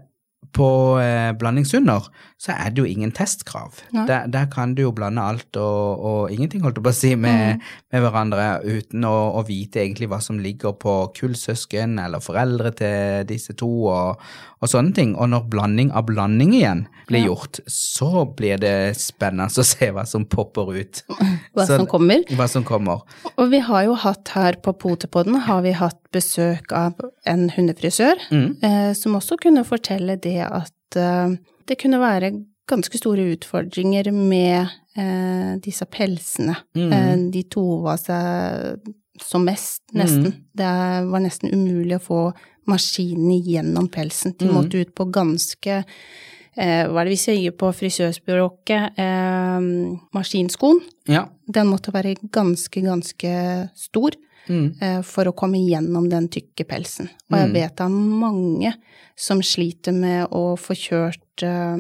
på 0.54 0.68
eh, 1.02 1.32
blandingshunder 1.40 2.10
så 2.42 2.56
er 2.58 2.72
det 2.74 2.82
jo 2.82 2.88
ingen 2.90 3.12
testkrav. 3.14 3.76
Der, 3.94 4.26
der 4.34 4.48
kan 4.50 4.72
du 4.74 4.82
jo 4.88 4.92
blande 4.98 5.22
alt 5.22 5.58
og, 5.62 6.00
og 6.02 6.32
ingenting, 6.34 6.64
holdt 6.66 6.80
jeg 6.80 6.86
på 6.88 6.90
å 6.90 6.98
si, 6.98 7.12
med, 7.16 7.62
med 7.94 8.02
hverandre 8.02 8.48
uten 8.66 9.06
å, 9.06 9.12
å 9.38 9.44
vite 9.46 9.84
egentlig 9.84 10.10
hva 10.10 10.18
som 10.26 10.40
ligger 10.42 10.74
på 10.82 10.96
kullsøsken 11.20 12.00
eller 12.02 12.24
foreldre 12.26 12.72
til 12.80 13.28
disse 13.30 13.54
to 13.62 13.70
og, 13.94 14.24
og 14.58 14.72
sånne 14.74 14.96
ting. 14.98 15.14
Og 15.22 15.30
når 15.30 15.46
blanding 15.54 15.92
av 15.94 16.08
blanding 16.10 16.56
igjen 16.58 16.84
blir 17.12 17.22
Ja. 17.22 17.30
gjort, 17.30 17.60
så 17.70 18.24
blir 18.26 18.58
det 18.58 18.74
spennende 18.98 19.46
å 19.62 19.68
se 19.68 19.92
hva 19.94 20.08
som 20.10 20.26
popper 20.26 20.74
ut. 20.82 21.04
Hva 21.54 21.66
Så- 21.68 21.78
som 21.82 21.86
kommer. 21.92 22.24
Hva 22.32 22.46
som 22.50 22.64
kommer. 22.66 23.02
Og 23.36 23.50
vi 23.52 23.60
har 23.60 23.84
jo 23.86 23.94
hatt 24.00 24.30
her 24.34 24.56
på 24.64 24.72
Potepodden 24.82 25.36
har 25.46 25.62
vi 25.66 25.74
hatt 25.76 25.98
besøk 26.16 26.72
av 26.76 26.98
en 27.28 27.50
hundefrisør, 27.54 28.18
eh, 28.32 28.94
som 28.98 29.14
også 29.20 29.38
kunne 29.44 29.62
fortelle 29.68 30.16
det 30.24 30.41
at 30.48 30.98
eh, 31.00 31.36
det 31.68 31.78
kunne 31.82 32.02
være 32.02 32.34
ganske 32.72 32.98
store 33.00 33.26
utfordringer 33.36 34.12
med 34.16 34.72
eh, 34.98 35.54
disse 35.64 35.86
pelsene. 35.92 36.56
Eh, 36.78 37.16
de 37.34 37.44
tova 37.52 37.98
seg 38.00 38.92
som 39.22 39.46
mest, 39.46 39.84
nesten. 39.94 40.32
Det 40.58 40.72
var 41.12 41.24
nesten 41.24 41.52
umulig 41.54 42.00
å 42.00 42.06
få 42.06 42.22
maskinene 42.70 43.38
gjennom 43.44 43.90
pelsen. 43.92 44.36
De 44.40 44.50
måtte 44.50 44.82
ut 44.82 44.94
på 44.98 45.08
ganske 45.14 45.82
eh, 45.82 46.84
hva 46.88 47.02
er 47.02 47.10
det 47.10 47.14
vi 47.16 47.22
sier 47.22 47.56
på 47.58 47.72
frisørspråket? 47.76 48.98
Eh, 49.02 49.70
maskinskoen. 50.16 50.82
Ja. 51.12 51.28
Den 51.46 51.72
måtte 51.72 51.94
være 51.94 52.16
ganske, 52.32 52.84
ganske 52.86 53.36
stor 53.78 54.18
eh, 54.50 55.02
for 55.06 55.30
å 55.30 55.36
komme 55.38 55.60
gjennom 55.62 56.10
den 56.10 56.28
tykke 56.32 56.66
pelsen. 56.70 57.10
Og 57.32 57.38
jeg 57.40 57.52
vet 57.54 57.82
av 57.84 57.92
mange 57.92 58.74
som 59.16 59.42
sliter 59.46 59.94
med 59.94 60.28
å 60.32 60.56
få 60.58 60.74
kjørt 60.78 61.44
eh, 61.46 61.78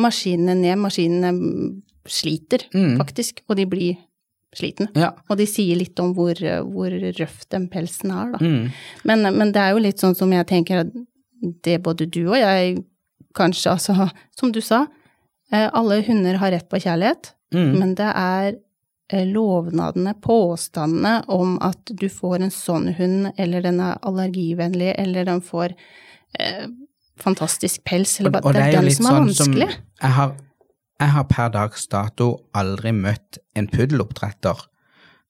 maskinene 0.00 0.54
ned. 0.58 0.78
Maskinene 0.82 1.32
sliter 2.08 2.64
faktisk, 2.98 3.44
og 3.48 3.56
de 3.60 3.66
blir 3.70 4.00
slitne. 4.56 4.88
Ja. 4.98 5.12
Og 5.30 5.38
de 5.38 5.46
sier 5.48 5.78
litt 5.78 5.98
om 6.02 6.10
hvor, 6.16 6.34
hvor 6.68 6.92
røff 7.18 7.44
den 7.48 7.68
pelsen 7.72 8.10
er, 8.12 8.32
da. 8.34 8.40
Mm. 8.42 8.66
Men, 9.08 9.22
men 9.38 9.52
det 9.54 9.62
er 9.62 9.72
jo 9.72 9.84
litt 9.84 10.02
sånn 10.02 10.16
som 10.18 10.32
jeg 10.34 10.48
tenker 10.50 10.82
at 10.82 10.90
det 11.64 11.78
både 11.82 12.06
du 12.06 12.26
og 12.26 12.36
jeg 12.36 12.82
kanskje, 13.34 13.70
altså, 13.72 14.10
som 14.38 14.52
du 14.52 14.60
sa, 14.60 14.82
eh, 15.52 15.68
alle 15.72 16.02
hunder 16.04 16.36
har 16.42 16.52
rett 16.52 16.68
på 16.68 16.82
kjærlighet, 16.82 17.32
Mm. 17.52 17.72
men 17.78 17.90
det 17.94 18.06
er 18.16 18.54
lovnadene, 19.28 20.14
påstandene 20.24 21.22
om 21.32 21.58
at 21.64 21.92
du 21.98 22.08
får 22.12 22.46
en 22.46 22.54
sånn 22.54 22.92
hund, 22.98 23.32
eller 23.40 23.64
den 23.64 23.80
er 23.84 24.00
allergivennlig, 24.02 24.94
eller 24.98 25.28
den 25.28 25.42
får 25.44 25.74
eh, 26.38 26.66
fantastisk 27.20 27.84
pels, 27.88 28.18
eller 28.20 28.34
hva. 28.34 28.42
Det 28.52 28.66
er 28.66 28.78
den 28.80 28.90
som 28.90 29.08
er 29.10 29.18
sånn 29.18 29.30
vanskelig. 29.30 29.70
jeg, 30.02 30.12
har, 30.18 30.34
jeg 31.02 31.16
har 31.16 31.30
per 31.30 31.54
dags 31.58 31.88
dato 31.92 32.32
aldri 32.56 32.94
møtt 32.96 33.40
en 33.58 33.70
puddeloppdretter 33.70 34.68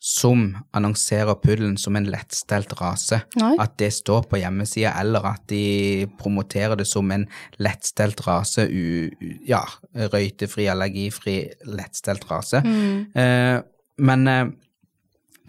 som 0.03 0.49
annonserer 0.75 1.37
puddelen 1.39 1.77
som 1.79 1.95
en 1.95 2.09
lettstelt 2.11 2.73
rase. 2.81 3.21
Nei. 3.39 3.53
At 3.63 3.77
det 3.79 3.93
står 3.95 4.25
på 4.27 4.41
hjemmesida, 4.41 4.97
eller 4.99 5.29
at 5.31 5.45
de 5.53 6.09
promoterer 6.19 6.75
det 6.81 6.89
som 6.91 7.13
en 7.15 7.29
lettstelt 7.63 8.25
rase, 8.27 8.67
u, 8.67 9.13
ja, 9.47 9.63
røytefri, 9.95 10.67
allergifri, 10.73 11.37
lettstelt 11.71 12.27
rase. 12.33 12.65
Eh, 12.67 13.61
men 14.03 14.29
eh, 14.29 14.45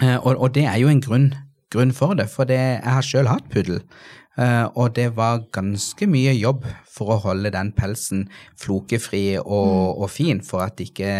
Eh, 0.01 0.15
og, 0.25 0.39
og 0.41 0.49
det 0.55 0.63
er 0.65 0.79
jo 0.81 0.87
en 0.89 0.99
grunn, 1.05 1.27
grunn 1.71 1.91
for 1.93 2.15
det, 2.17 2.25
for 2.33 2.49
det, 2.49 2.57
jeg 2.57 2.93
har 2.95 3.05
sjøl 3.05 3.27
hatt 3.29 3.45
puddel. 3.53 3.77
eh, 4.41 4.65
og 4.73 4.95
det 4.97 5.11
var 5.15 5.43
ganske 5.53 6.07
mye 6.09 6.33
jobb 6.33 6.63
for 6.89 7.13
å 7.13 7.19
holde 7.21 7.51
den 7.53 7.69
pelsen 7.77 8.23
flokefri 8.59 9.37
og, 9.37 10.01
og 10.01 10.09
fin, 10.09 10.41
for 10.41 10.65
at 10.65 10.81
ikke 10.81 11.11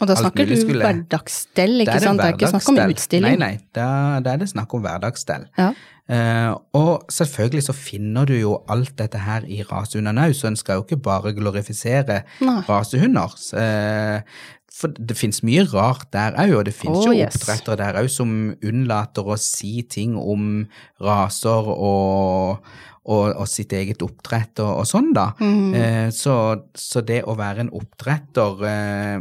Og 0.00 0.08
da 0.08 0.16
snakker 0.16 0.48
du 0.48 0.54
skulle- 0.56 0.80
hverdagsstell, 0.80 1.82
ikke 1.84 1.98
det 1.98 2.06
sant? 2.06 2.22
Det 2.22 2.30
er 2.30 2.38
ikke 2.38 2.50
snakk 2.54 2.70
om 2.72 2.80
utstilling. 2.94 3.36
Nei, 3.36 3.50
nei, 3.52 3.60
da, 3.76 3.88
da 4.24 4.32
er 4.32 4.40
det 4.40 4.48
snakk 4.54 4.72
om 4.80 4.86
hverdagsstell. 4.88 5.44
Ja. 5.60 5.68
Uh, 6.12 6.56
og 6.74 7.04
selvfølgelig 7.14 7.62
så 7.68 7.72
finner 7.76 8.26
du 8.26 8.32
jo 8.34 8.56
alt 8.72 8.96
dette 8.98 9.20
her 9.22 9.44
i 9.46 9.60
rasehundene 9.68 10.24
òg, 10.26 10.34
så 10.34 10.48
en 10.48 10.56
skal 10.58 10.80
jo 10.80 10.86
ikke 10.88 10.98
bare 11.04 11.30
glorifisere 11.36 12.22
Nei. 12.42 12.56
rasehunder. 12.66 13.36
Eh, 13.60 14.42
for 14.72 14.88
det 14.96 15.14
finnes 15.18 15.42
mye 15.44 15.64
rart 15.72 16.06
der 16.14 16.32
òg, 16.40 16.54
og 16.58 16.64
det 16.64 16.72
finnes 16.74 17.02
Oh, 17.04 17.10
jo 17.12 17.12
yes. 17.18 17.36
oppdrettere 17.36 17.76
der 17.76 17.98
òg 18.00 18.08
som 18.10 18.30
unnlater 18.64 19.22
å 19.28 19.36
si 19.38 19.82
ting 19.82 20.16
om 20.16 20.66
raser 21.00 21.68
og, 21.68 22.64
og, 23.04 23.36
og 23.36 23.46
sitt 23.50 23.72
eget 23.76 24.02
oppdrett 24.02 24.58
og, 24.64 24.80
og 24.80 24.86
sånn, 24.88 25.12
da. 25.14 25.28
Mm. 25.42 25.74
Eh, 25.74 26.08
så, 26.10 26.34
så 26.74 27.02
det 27.04 27.20
å 27.28 27.34
være 27.38 27.66
en 27.66 27.70
oppdretter 27.76 28.64
eh, 28.70 29.20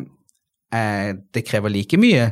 eh, 0.73 1.11
Det 1.33 1.43
krever 1.45 1.69
like 1.73 1.97
mye 1.99 2.31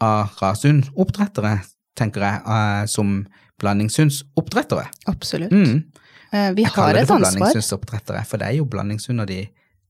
av 0.00 0.30
rasehundoppdrettere, 0.40 1.56
tenker 1.98 2.22
jeg, 2.24 2.40
eh, 2.46 2.84
som 2.88 3.26
blandingshundsoppdrettere. 3.60 4.86
Absolutt. 5.10 5.50
Mm. 5.52 5.82
Eh, 6.32 6.52
Vi 6.54 6.62
Jeg 6.62 6.70
har 6.70 6.74
kaller 6.76 7.00
det 7.00 7.06
for 7.08 7.16
ansvar. 7.18 7.32
blandingshundsoppdrettere, 7.34 8.24
for 8.26 8.38
det 8.38 8.46
er 8.48 8.56
jo 8.60 8.64
blandingshunder 8.64 9.26
de, 9.26 9.40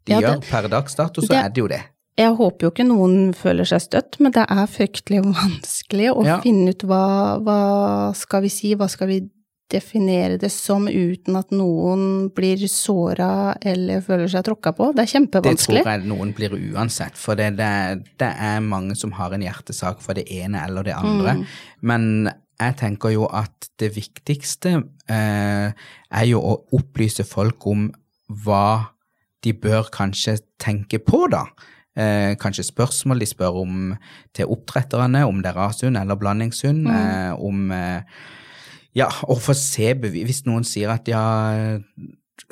de 0.06 0.12
Ja, 0.12 0.20
det- 0.20 0.28
gjør. 0.30 0.50
Per 0.50 0.68
dags 0.68 0.94
dato 0.96 1.20
så 1.22 1.28
det- 1.28 1.44
er 1.44 1.48
det 1.50 1.58
jo 1.62 1.68
det. 1.68 1.82
Jeg 2.18 2.34
håper 2.36 2.66
jo 2.66 2.70
ikke 2.72 2.88
noen 2.88 3.32
føler 3.36 3.68
seg 3.68 3.84
støtt, 3.84 4.18
men 4.20 4.32
det 4.34 4.44
er 4.50 4.66
fryktelig 4.68 5.22
vanskelig 5.24 6.10
å 6.12 6.24
Ja. 6.26 6.40
finne 6.40 6.74
ut 6.74 6.82
hva, 6.82 7.38
hva 7.40 7.60
skal 8.16 8.42
vi 8.42 8.48
si, 8.52 8.74
hva 8.74 8.88
skal 8.90 9.08
vi 9.08 9.20
definere 9.70 10.36
det 10.40 10.50
som 10.50 10.88
uten 10.88 11.36
at 11.38 11.52
noen 11.54 12.28
blir 12.34 12.58
såra 12.66 13.54
eller 13.62 14.02
føler 14.02 14.26
seg 14.26 14.44
tråkka 14.48 14.72
på. 14.74 14.90
Det 14.96 15.04
er 15.04 15.12
kjempevanskelig. 15.14 15.78
Det 15.78 15.86
tror 15.86 15.92
jeg 15.94 16.10
noen 16.10 16.32
blir 16.34 16.56
uansett, 16.74 17.14
for 17.14 17.38
det, 17.38 17.52
det, 17.60 17.70
det 18.18 18.30
er 18.34 18.60
mange 18.66 18.96
som 18.98 19.14
har 19.18 19.32
en 19.36 19.44
hjertesak 19.46 20.02
for 20.02 20.18
det 20.18 20.26
ene 20.34 20.64
eller 20.66 20.82
det 20.90 20.96
andre. 20.98 21.36
Mm. 21.38 21.44
Men 21.86 22.08
jeg 22.60 22.76
tenker 22.82 23.14
jo 23.14 23.28
at 23.32 23.70
det 23.80 23.92
viktigste 23.94 24.74
eh, 25.08 25.70
er 25.70 26.26
jo 26.28 26.42
å 26.42 26.56
opplyse 26.76 27.24
folk 27.24 27.66
om 27.70 27.88
hva 28.44 28.90
de 29.44 29.54
bør 29.56 29.88
kanskje 29.94 30.40
tenke 30.60 30.98
på, 31.00 31.24
da. 31.32 31.46
Eh, 31.98 32.36
kanskje 32.38 32.68
spørsmål 32.68 33.18
de 33.18 33.26
spør 33.26 33.56
om 33.64 33.78
til 34.36 34.46
oppdretterne, 34.46 35.24
om 35.26 35.40
det 35.42 35.50
er 35.50 35.58
rashund 35.58 35.98
eller 35.98 36.14
blandingshund, 36.14 36.86
eh, 36.86 37.32
om 37.34 37.72
eh, 37.74 38.02
Ja, 38.94 39.06
å 39.06 39.36
få 39.38 39.54
se 39.54 39.92
bevis 39.94 40.24
Hvis 40.26 40.40
noen 40.48 40.64
sier 40.66 40.90
at 40.90 41.06
ja 41.10 41.22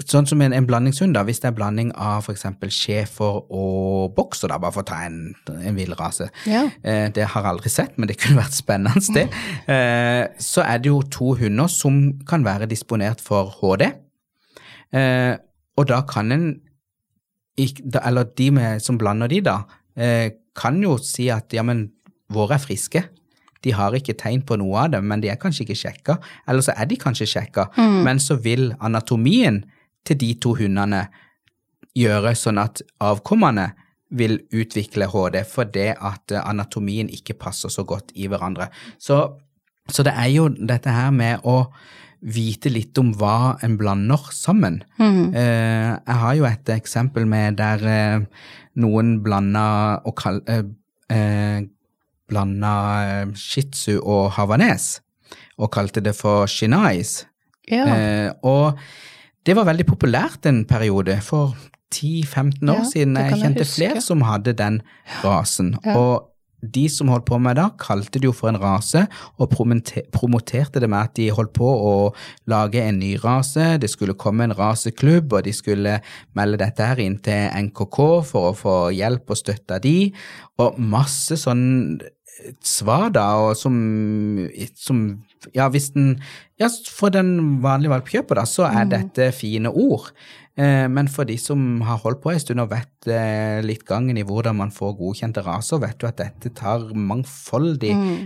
Sånn 0.06 0.26
som 0.28 0.42
en, 0.44 0.52
en 0.54 0.66
blandingshund, 0.66 1.16
da, 1.16 1.24
hvis 1.26 1.40
det 1.42 1.48
er 1.48 1.54
blanding 1.56 1.88
av 1.96 2.26
f.eks. 2.26 2.44
schæfer 2.74 3.38
og 3.48 4.12
bokser, 4.14 4.50
da, 4.52 4.58
bare 4.60 4.74
for 4.74 4.84
å 4.84 4.86
ta 4.86 4.98
en, 5.06 5.32
en 5.48 5.78
villrase. 5.78 6.28
Ja. 6.46 6.66
Eh, 6.84 7.08
det 7.14 7.24
har 7.32 7.42
jeg 7.42 7.50
aldri 7.50 7.72
sett, 7.72 7.96
men 7.96 8.10
det 8.10 8.18
kunne 8.20 8.42
vært 8.42 8.54
spennende. 8.54 9.00
det. 9.16 9.24
Eh, 9.64 10.28
så 10.44 10.62
er 10.62 10.84
det 10.84 10.92
jo 10.92 11.00
to 11.08 11.32
hunder 11.40 11.72
som 11.72 12.12
kan 12.28 12.44
være 12.46 12.68
disponert 12.70 13.24
for 13.24 13.50
HD. 13.58 13.88
Eh, 14.92 15.34
og 15.80 15.88
da 15.90 16.02
kan 16.06 16.36
en 16.36 16.46
Eller 17.58 18.28
de 18.38 18.50
med, 18.54 18.82
som 18.82 18.98
blander 18.98 19.30
de, 19.30 19.40
da, 19.44 19.60
eh, 19.96 20.30
kan 20.58 20.80
jo 20.82 20.96
si 21.02 21.28
at 21.30 21.52
ja, 21.54 21.64
men 21.66 21.88
våre 22.32 22.58
er 22.58 22.62
friske. 22.62 23.04
De 23.64 23.72
har 23.74 23.94
ikke 23.94 24.14
tegn 24.18 24.44
på 24.46 24.58
noe 24.60 24.84
av 24.84 24.92
det, 24.92 25.00
men 25.02 25.22
de 25.22 25.30
er 25.32 25.40
kanskje 25.40 25.64
ikke 25.64 25.78
sjekka. 25.80 26.18
Eller 26.48 26.62
så 26.62 26.74
er 26.78 26.86
de 26.86 26.98
kanskje 27.00 27.26
sjekka, 27.26 27.68
men 28.06 28.20
så 28.22 28.36
vil 28.38 28.70
anatomien 28.78 29.64
til 30.06 30.18
de 30.20 30.32
to 30.38 30.54
hundene 30.58 31.08
gjøre 31.98 32.34
sånn 32.38 32.60
at 32.62 32.82
avkommene 33.02 33.72
vil 34.14 34.38
utvikle 34.54 35.08
HD 35.12 35.42
fordi 35.48 35.90
at 35.92 36.32
eh, 36.32 36.44
anatomien 36.48 37.10
ikke 37.12 37.36
passer 37.40 37.72
så 37.72 37.84
godt 37.84 38.14
i 38.16 38.28
hverandre. 38.30 38.70
Så, 38.96 39.18
så 39.90 40.04
det 40.06 40.14
er 40.16 40.30
jo 40.32 40.48
dette 40.48 40.92
her 40.94 41.10
med 41.12 41.44
å 41.44 41.66
vite 42.20 42.70
litt 42.72 42.98
om 42.98 43.12
hva 43.14 43.56
en 43.62 43.76
blander 43.78 44.28
sammen. 44.34 44.80
Mm. 44.98 45.34
Eh, 45.34 45.90
jeg 45.94 46.16
har 46.22 46.34
jo 46.38 46.46
et 46.48 46.72
eksempel 46.74 47.26
med 47.30 47.58
der 47.60 47.84
eh, 47.86 48.24
noen 48.82 49.18
blanda 49.22 49.66
og 50.04 50.16
kall, 50.18 50.40
eh, 50.50 50.64
eh, 51.14 51.60
blanda 52.28 52.72
eh, 53.06 53.34
shih 53.38 53.68
tzu 53.70 53.98
og 54.02 54.32
havanes, 54.36 54.98
og 55.58 55.70
kalte 55.74 56.02
det 56.04 56.16
for 56.18 56.46
shinais. 56.50 57.22
Ja. 57.70 57.84
Eh, 57.86 58.30
og 58.42 58.78
det 59.46 59.54
var 59.56 59.68
veldig 59.68 59.86
populært 59.88 60.46
en 60.50 60.64
periode. 60.68 61.20
For 61.24 61.54
10-15 61.94 62.68
år 62.68 62.82
Ja, 62.82 62.84
siden. 62.84 63.16
Jeg 63.16 63.38
kjente 63.40 63.64
jeg 63.64 63.70
flere 63.72 64.00
som 64.04 64.20
hadde 64.26 64.52
den 64.52 64.82
rasen. 65.22 65.76
Ja. 65.86 65.94
Og 65.96 66.28
de 66.60 66.88
som 66.90 67.10
holdt 67.12 67.26
på 67.28 67.38
med 67.42 67.58
det, 67.58 67.66
kalte 67.78 68.18
det 68.18 68.26
jo 68.26 68.34
for 68.34 68.50
en 68.50 68.60
rase, 68.60 69.04
og 69.38 69.52
promoterte 69.54 70.82
det 70.82 70.90
med 70.90 70.98
at 70.98 71.14
de 71.18 71.28
holdt 71.34 71.54
på 71.56 71.68
å 71.68 71.94
lage 72.50 72.82
en 72.82 72.98
ny 72.98 73.14
rase, 73.22 73.76
det 73.78 73.90
skulle 73.92 74.18
komme 74.18 74.48
en 74.48 74.56
raseklubb, 74.58 75.32
og 75.38 75.46
de 75.46 75.54
skulle 75.54 75.98
melde 76.38 76.60
dette 76.64 76.90
her 76.90 77.02
inn 77.02 77.18
til 77.22 77.48
NKK 77.68 77.98
for 78.26 78.50
å 78.50 78.58
få 78.58 78.76
hjelp 78.96 79.30
og 79.30 79.40
støtte 79.40 79.80
de, 79.84 79.96
og 80.58 80.80
masse 80.82 81.38
sånn 81.38 81.66
svar 82.64 83.08
da, 83.14 83.28
og 83.42 83.56
som, 83.58 83.78
som 84.78 85.02
ja, 85.54 85.68
hvis 85.70 85.92
den, 85.94 86.16
ja, 86.60 86.68
for 86.94 87.14
den 87.14 87.62
vanlige 87.64 87.94
valpkjøper, 87.94 88.40
da, 88.40 88.46
så 88.48 88.68
er 88.68 88.90
dette 88.90 89.30
fine 89.36 89.70
ord. 89.70 90.10
Eh, 90.58 90.88
Men 90.90 91.08
for 91.08 91.24
de 91.24 91.36
som 91.38 91.80
har 91.86 92.00
holdt 92.02 92.22
på 92.22 92.32
en 92.32 92.40
stund 92.42 92.60
og 92.60 92.72
vet 92.72 93.06
eh, 93.06 93.60
litt 93.62 93.84
gangen 93.86 94.18
i 94.18 94.26
hvordan 94.26 94.58
man 94.58 94.74
får 94.74 94.96
godkjente 94.98 95.44
raser, 95.46 95.78
vet 95.78 95.98
du 96.00 96.08
at 96.08 96.18
dette 96.18 96.50
tar 96.58 96.90
mangfoldig 96.94 97.94
mm. 97.94 98.16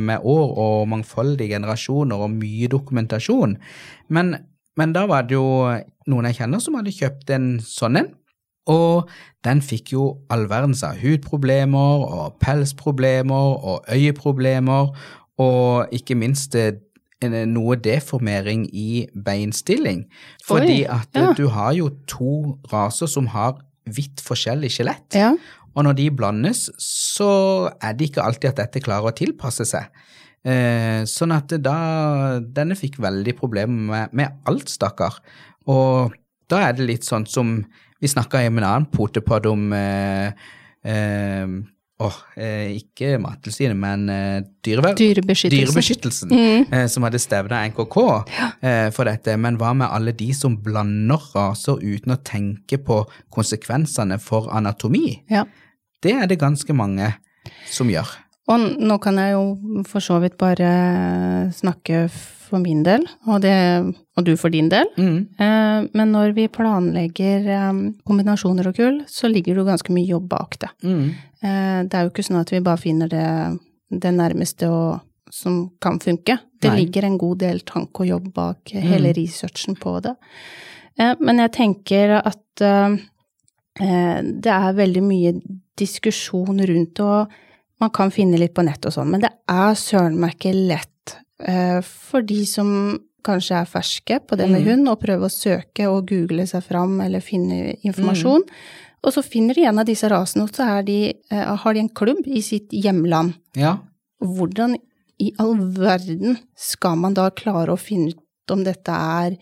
med 0.00 0.24
år 0.24 0.54
og 0.64 0.88
mangfoldige 0.88 1.54
generasjoner 1.56 2.16
og 2.16 2.32
mye 2.38 2.68
dokumentasjon. 2.72 3.58
Men, 4.08 4.36
men 4.76 4.94
da 4.96 5.04
var 5.10 5.28
det 5.28 5.36
jo 5.36 5.68
noen 6.08 6.30
jeg 6.30 6.40
kjenner 6.40 6.64
som 6.64 6.78
hadde 6.78 6.96
kjøpt 6.96 7.36
en 7.36 7.50
sånn 7.64 8.00
en. 8.00 8.14
Og 8.68 9.08
den 9.44 9.62
fikk 9.64 9.94
jo 9.94 10.08
all 10.32 10.44
verdens 10.50 10.82
av 10.84 10.98
hudproblemer 11.00 12.04
og 12.04 12.36
pelsproblemer 12.42 13.56
og 13.56 13.88
øyeproblemer, 13.92 14.92
og 15.38 15.94
ikke 15.94 16.18
minst 16.18 16.56
eh, 16.58 16.74
noe 17.26 17.76
deformering 17.82 18.66
i 18.70 19.06
beinstilling. 19.14 20.04
Fordi 20.46 20.84
Oi, 20.84 20.90
at 20.92 21.16
ja. 21.18 21.32
du 21.36 21.48
har 21.50 21.72
jo 21.74 21.90
to 22.06 22.58
raser 22.72 23.10
som 23.10 23.26
har 23.34 23.58
vidt 23.88 24.22
forskjellig 24.22 24.70
skjelett. 24.76 25.16
Ja. 25.16 25.32
Og 25.74 25.84
når 25.86 25.98
de 25.98 26.08
blandes, 26.14 26.68
så 26.82 27.70
er 27.82 27.96
det 27.96 28.10
ikke 28.10 28.24
alltid 28.24 28.52
at 28.52 28.62
dette 28.64 28.82
klarer 28.84 29.10
å 29.10 29.16
tilpasse 29.16 29.66
seg. 29.68 29.90
Eh, 30.46 31.02
sånn 31.10 31.34
at 31.34 31.50
da 31.58 31.78
Denne 32.38 32.76
fikk 32.78 33.00
veldig 33.02 33.34
problemer 33.40 33.88
med, 33.90 34.14
med 34.16 34.38
alt, 34.48 34.70
stakkar. 34.70 35.18
Og 35.68 36.14
da 36.48 36.62
er 36.68 36.76
det 36.78 36.86
litt 36.86 37.06
sånn 37.06 37.26
som 37.28 37.58
Vi 37.98 38.06
snakka 38.06 38.44
med 38.46 38.62
en 38.62 38.68
annen 38.68 38.84
potepodd 38.94 39.48
om 39.50 39.72
eh, 39.74 40.30
eh, 40.86 41.46
Åh, 41.98 42.14
eh, 42.38 42.76
ikke 42.78 43.16
Mattilsynet, 43.18 43.74
men 43.76 44.04
eh, 44.12 44.36
dyrevern. 44.62 44.94
Dyrebeskyttelsen. 44.98 45.66
Dyrebeskyttelsen, 45.66 46.34
eh, 46.70 46.84
som 46.86 47.02
hadde 47.02 47.18
stevna 47.18 47.64
NKK 47.72 47.96
eh, 48.62 48.90
for 48.94 49.10
dette. 49.10 49.34
Men 49.40 49.58
hva 49.58 49.72
med 49.74 49.90
alle 49.90 50.14
de 50.14 50.28
som 50.36 50.54
blander 50.62 51.24
raser 51.34 51.82
uten 51.82 52.14
å 52.14 52.20
tenke 52.22 52.78
på 52.78 53.00
konsekvensene 53.34 54.20
for 54.22 54.46
anatomi? 54.54 55.24
Ja. 55.32 55.42
Det 55.98 56.14
er 56.14 56.30
det 56.30 56.38
ganske 56.38 56.70
mange 56.76 57.10
som 57.66 57.90
gjør. 57.90 58.06
Og 58.48 58.62
nå 58.80 58.96
kan 59.04 59.18
jeg 59.20 59.34
jo 59.34 59.82
for 59.88 60.00
så 60.00 60.18
vidt 60.22 60.38
bare 60.40 60.68
snakke 61.52 62.06
for 62.48 62.62
min 62.64 62.80
del, 62.82 63.02
og, 63.28 63.42
det, 63.44 63.52
og 64.16 64.24
du 64.24 64.30
for 64.40 64.48
din 64.48 64.70
del. 64.72 64.88
Mm. 64.96 65.18
Eh, 65.36 65.88
Men 65.92 66.12
når 66.14 66.32
vi 66.32 66.46
planlegger 66.48 67.44
eh, 67.52 67.80
kombinasjoner 68.08 68.70
og 68.70 68.78
kull, 68.78 69.02
så 69.04 69.28
ligger 69.28 69.52
det 69.52 69.60
jo 69.60 69.66
ganske 69.68 69.92
mye 69.92 70.08
jobb 70.08 70.30
bak 70.30 70.56
det. 70.64 70.70
Mm. 70.82 71.02
Eh, 71.44 71.80
Det 71.84 71.94
er 71.98 72.06
jo 72.06 72.12
ikke 72.14 72.24
sånn 72.24 72.40
at 72.40 72.52
vi 72.54 72.62
bare 72.64 72.80
finner 72.80 73.12
det, 73.12 73.26
det 73.92 74.14
nærmeste 74.16 74.70
og, 74.72 75.02
som 75.30 75.66
kan 75.80 76.00
funke. 76.00 76.38
Det 76.56 76.72
Nei. 76.72 76.78
ligger 76.80 77.04
en 77.04 77.18
god 77.20 77.38
del 77.44 77.60
tanke 77.68 78.00
og 78.06 78.08
jobb 78.14 78.32
bak 78.32 78.72
hele 78.72 79.12
researchen 79.12 79.76
på 79.76 79.98
det. 80.00 80.14
Men 81.20 81.38
jeg 81.38 81.52
tenker 81.54 82.16
at 82.16 82.40
det 83.78 84.50
er 84.50 84.72
veldig 84.74 85.02
mye 85.04 85.30
diskusjon 85.78 86.58
rundt, 86.66 86.98
og 87.04 87.28
man 87.80 87.90
kan 87.94 88.10
finne 88.10 88.38
litt 88.40 88.54
på 88.54 88.64
nett 88.66 88.84
og 88.88 88.94
sånn, 88.94 89.10
men 89.12 89.22
det 89.22 89.30
er 89.50 89.76
søren 89.78 90.18
meg 90.18 90.34
ikke 90.36 90.54
lett 90.54 91.16
eh, 91.46 91.78
for 91.84 92.26
de 92.26 92.40
som 92.48 92.98
kanskje 93.26 93.60
er 93.60 93.68
ferske 93.68 94.18
på 94.26 94.36
det 94.38 94.48
med 94.48 94.62
Mm. 94.62 94.68
hund, 94.68 94.88
og 94.88 95.00
prøver 95.00 95.26
å 95.26 95.32
søke 95.32 95.86
og 95.90 96.06
google 96.08 96.46
seg 96.46 96.62
fram 96.64 97.00
eller 97.00 97.20
finne 97.20 97.76
informasjon. 97.84 98.42
Og 99.04 99.12
så 99.12 99.22
finner 99.22 99.54
de 99.54 99.64
en 99.68 99.78
av 99.78 99.86
disse 99.86 100.08
rasene, 100.10 100.42
og 100.42 100.50
så 100.50 100.78
er 100.78 100.82
de, 100.82 101.14
eh, 101.30 101.56
har 101.56 101.74
de 101.74 101.80
en 101.80 101.88
klubb 101.88 102.26
i 102.26 102.40
sitt 102.42 102.70
hjemland. 102.70 103.34
Ja. 103.54 103.78
Hvordan 104.22 104.76
i 105.20 105.32
all 105.38 105.54
verden 105.56 106.38
skal 106.56 106.96
man 106.96 107.14
da 107.14 107.30
klare 107.30 107.74
å 107.74 107.78
finne 107.78 108.10
ut 108.10 108.50
om 108.50 108.64
dette 108.64 108.88
er 108.90 109.36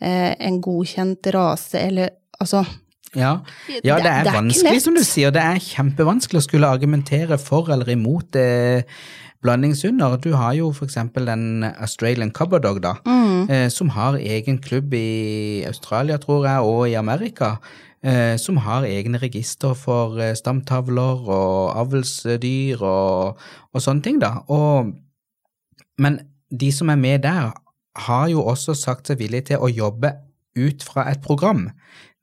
eh, 0.00 0.34
en 0.38 0.60
godkjent 0.60 1.26
rase, 1.32 1.74
eller 1.78 2.10
altså 2.40 2.66
Ja. 3.14 3.32
ja, 3.84 3.96
det 4.00 4.06
er, 4.08 4.22
ikke 4.24 4.38
vanskelig, 4.38 4.82
som 4.82 4.94
du 4.96 5.02
sier. 5.04 5.32
Det 5.34 5.42
er 5.42 5.58
kjempevanskelig 5.60 6.40
å 6.40 6.46
skulle 6.46 6.70
argumentere 6.72 7.36
for 7.38 7.68
eller 7.74 7.90
imot 7.92 8.38
eh, 8.40 8.82
blandingshunder. 9.44 10.16
Du 10.22 10.32
har 10.38 10.54
jo 10.56 10.70
eksempel 10.84 11.26
den 11.28 11.64
Australian 11.74 12.30
Cupboard 12.32 12.62
Dog, 12.64 12.80
da, 12.82 12.94
Mm. 13.04 13.50
eh, 13.50 13.68
som 13.68 13.88
har 13.90 14.16
egen 14.16 14.58
klubb 14.58 14.94
i 14.94 15.64
Australia, 15.66 16.16
tror 16.16 16.46
jeg, 16.46 16.60
og 16.60 16.88
i 16.88 16.94
Amerika. 16.94 17.56
Eh, 18.04 18.36
som 18.36 18.56
har 18.56 18.82
egne 18.82 19.18
register 19.22 19.74
for 19.78 20.18
eh, 20.18 20.34
stamtavler 20.34 21.28
og 21.30 21.76
avlsdyr 21.78 22.80
og, 22.82 23.36
og 23.72 23.80
sånne 23.84 24.02
ting, 24.02 24.18
da. 24.18 24.40
Og, 24.48 24.90
men 25.98 26.18
de 26.50 26.72
som 26.72 26.88
er 26.90 26.96
med 26.98 27.22
der, 27.22 27.52
har 27.96 28.28
jo 28.32 28.42
også 28.42 28.74
sagt 28.74 29.06
seg 29.06 29.18
villige 29.20 29.52
til 29.52 29.60
å 29.62 29.68
jobbe 29.68 30.14
ut 30.56 30.82
fra 30.82 31.04
et 31.10 31.20
program. 31.22 31.70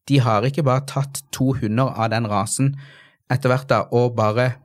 De 0.09 0.17
har 0.25 0.45
ikke 0.47 0.63
bare 0.65 0.85
tatt 0.89 1.21
to 1.35 1.51
hunder 1.61 1.93
av 1.95 2.09
den 2.13 2.25
rasen 2.29 2.73
etter 3.29 3.51
hvert 3.53 3.67
da, 3.69 3.83
og 3.93 4.15
bare 4.17 4.55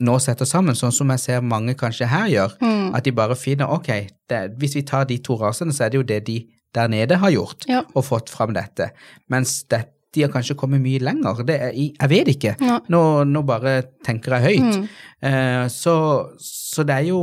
nå 0.00 0.14
setter 0.20 0.48
sammen, 0.48 0.76
sånn 0.76 0.92
som 0.96 1.10
jeg 1.12 1.20
ser 1.20 1.42
mange 1.44 1.74
kanskje 1.76 2.06
her 2.08 2.28
gjør. 2.32 2.54
Mm. 2.60 2.90
At 2.96 3.04
de 3.04 3.12
bare 3.16 3.36
finner 3.36 3.68
ok, 3.72 3.88
det, 4.32 4.40
hvis 4.60 4.76
vi 4.78 4.82
tar 4.88 5.04
de 5.08 5.18
to 5.24 5.36
rasene, 5.40 5.72
så 5.76 5.86
er 5.86 5.92
det 5.92 5.98
jo 6.00 6.06
det 6.08 6.20
de 6.28 6.36
der 6.76 6.88
nede 6.92 7.16
har 7.20 7.32
gjort, 7.34 7.64
Ja. 7.68 7.82
og 7.94 8.04
fått 8.06 8.30
fram 8.30 8.52
dette. 8.54 8.90
Mens 9.32 9.64
det, 9.72 9.82
de 10.14 10.22
har 10.24 10.30
kanskje 10.32 10.56
kommet 10.56 10.80
mye 10.82 11.00
lenger. 11.02 11.42
Det 11.46 11.56
er, 11.60 11.72
jeg 11.74 12.08
vet 12.12 12.28
ikke. 12.32 12.54
Ja. 12.60 12.78
Nå, 12.88 13.00
nå 13.28 13.42
bare 13.46 13.74
tenker 14.06 14.36
jeg 14.38 14.58
høyt. 14.60 14.78
Mm. 14.78 14.88
Eh, 15.28 15.66
så, 15.68 15.94
så 16.40 16.84
det 16.86 16.96
er 16.96 17.08
jo 17.10 17.20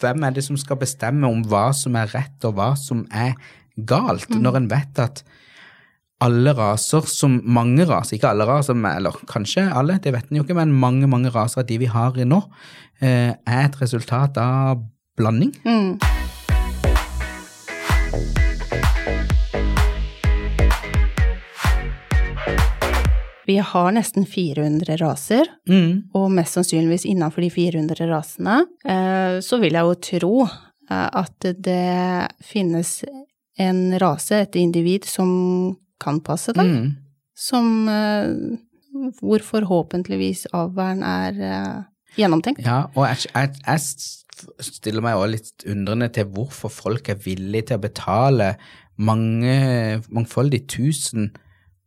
hvem 0.00 0.24
er 0.28 0.36
det 0.36 0.44
som 0.46 0.56
skal 0.60 0.76
bestemme 0.80 1.28
om 1.28 1.42
hva 1.50 1.68
som 1.76 1.96
er 2.00 2.08
rett 2.14 2.44
og 2.48 2.56
hva 2.58 2.72
som 2.80 3.04
er 3.12 3.34
galt, 3.76 4.28
Mm. 4.30 4.40
når 4.42 4.56
en 4.56 4.68
vet 4.72 4.98
at 5.04 5.22
alle 6.24 6.52
raser 6.56 7.04
som 7.10 7.40
mange 7.44 7.84
raser, 7.88 8.16
ikke 8.16 8.30
alle 8.30 8.46
raser, 8.48 8.78
eller 8.88 9.16
kanskje 9.28 9.66
alle, 9.68 9.98
det 10.00 10.14
vet 10.14 10.30
en 10.30 10.38
jo 10.40 10.46
ikke, 10.46 10.56
men 10.56 10.72
mange, 10.72 11.08
mange 11.10 11.32
raser 11.34 11.60
av 11.60 11.68
de 11.68 11.78
vi 11.82 11.90
har 11.92 12.16
nå, 12.16 12.42
eh, 13.00 13.34
er 13.36 13.64
et 13.66 13.80
resultat 13.82 14.38
av 14.40 14.80
blanding. 15.16 15.52
Mm. 15.64 15.98
Vi 23.46 23.56
har 23.62 23.92
nesten 23.92 24.26
400 24.26 24.96
raser, 24.96 25.46
Mm. 25.68 26.02
og 26.14 26.30
mest 26.32 26.54
sannsynligvis 26.54 27.04
innenfor 27.06 27.42
de 27.42 27.50
400 27.50 28.06
rasene, 28.08 28.66
eh, 28.84 29.38
så 29.40 29.60
vil 29.60 29.72
jeg 29.72 29.82
jo 29.82 29.94
tro 29.94 30.42
eh, 30.90 31.08
at 31.12 31.40
det 31.40 32.28
finnes 32.42 33.04
en 33.58 33.98
rase, 33.98 34.32
et 34.32 34.56
individ, 34.56 35.04
som 35.04 35.76
kan 36.02 36.20
passe 36.24 36.52
da. 36.56 36.64
Mm. 36.66 36.94
Som 37.36 37.88
eh, 37.88 38.58
hvor 39.20 39.42
forhåpentligvis 39.44 40.46
avværen 40.56 41.02
er 41.06 41.40
eh, 41.44 41.82
gjennomtenkt. 42.16 42.62
Ja, 42.64 42.86
og 42.94 43.06
jeg, 43.10 43.28
jeg, 43.34 43.54
jeg 43.66 44.70
stiller 44.70 45.04
meg 45.04 45.16
også 45.16 45.32
litt 45.34 45.66
undrende 45.72 46.08
til 46.12 46.28
hvorfor 46.32 46.72
folk 46.72 47.08
er 47.12 47.20
villige 47.24 47.70
til 47.70 47.78
å 47.80 47.84
betale 47.86 48.54
mange, 48.96 49.56
mangfoldig 50.08 50.62
tusen 50.72 51.30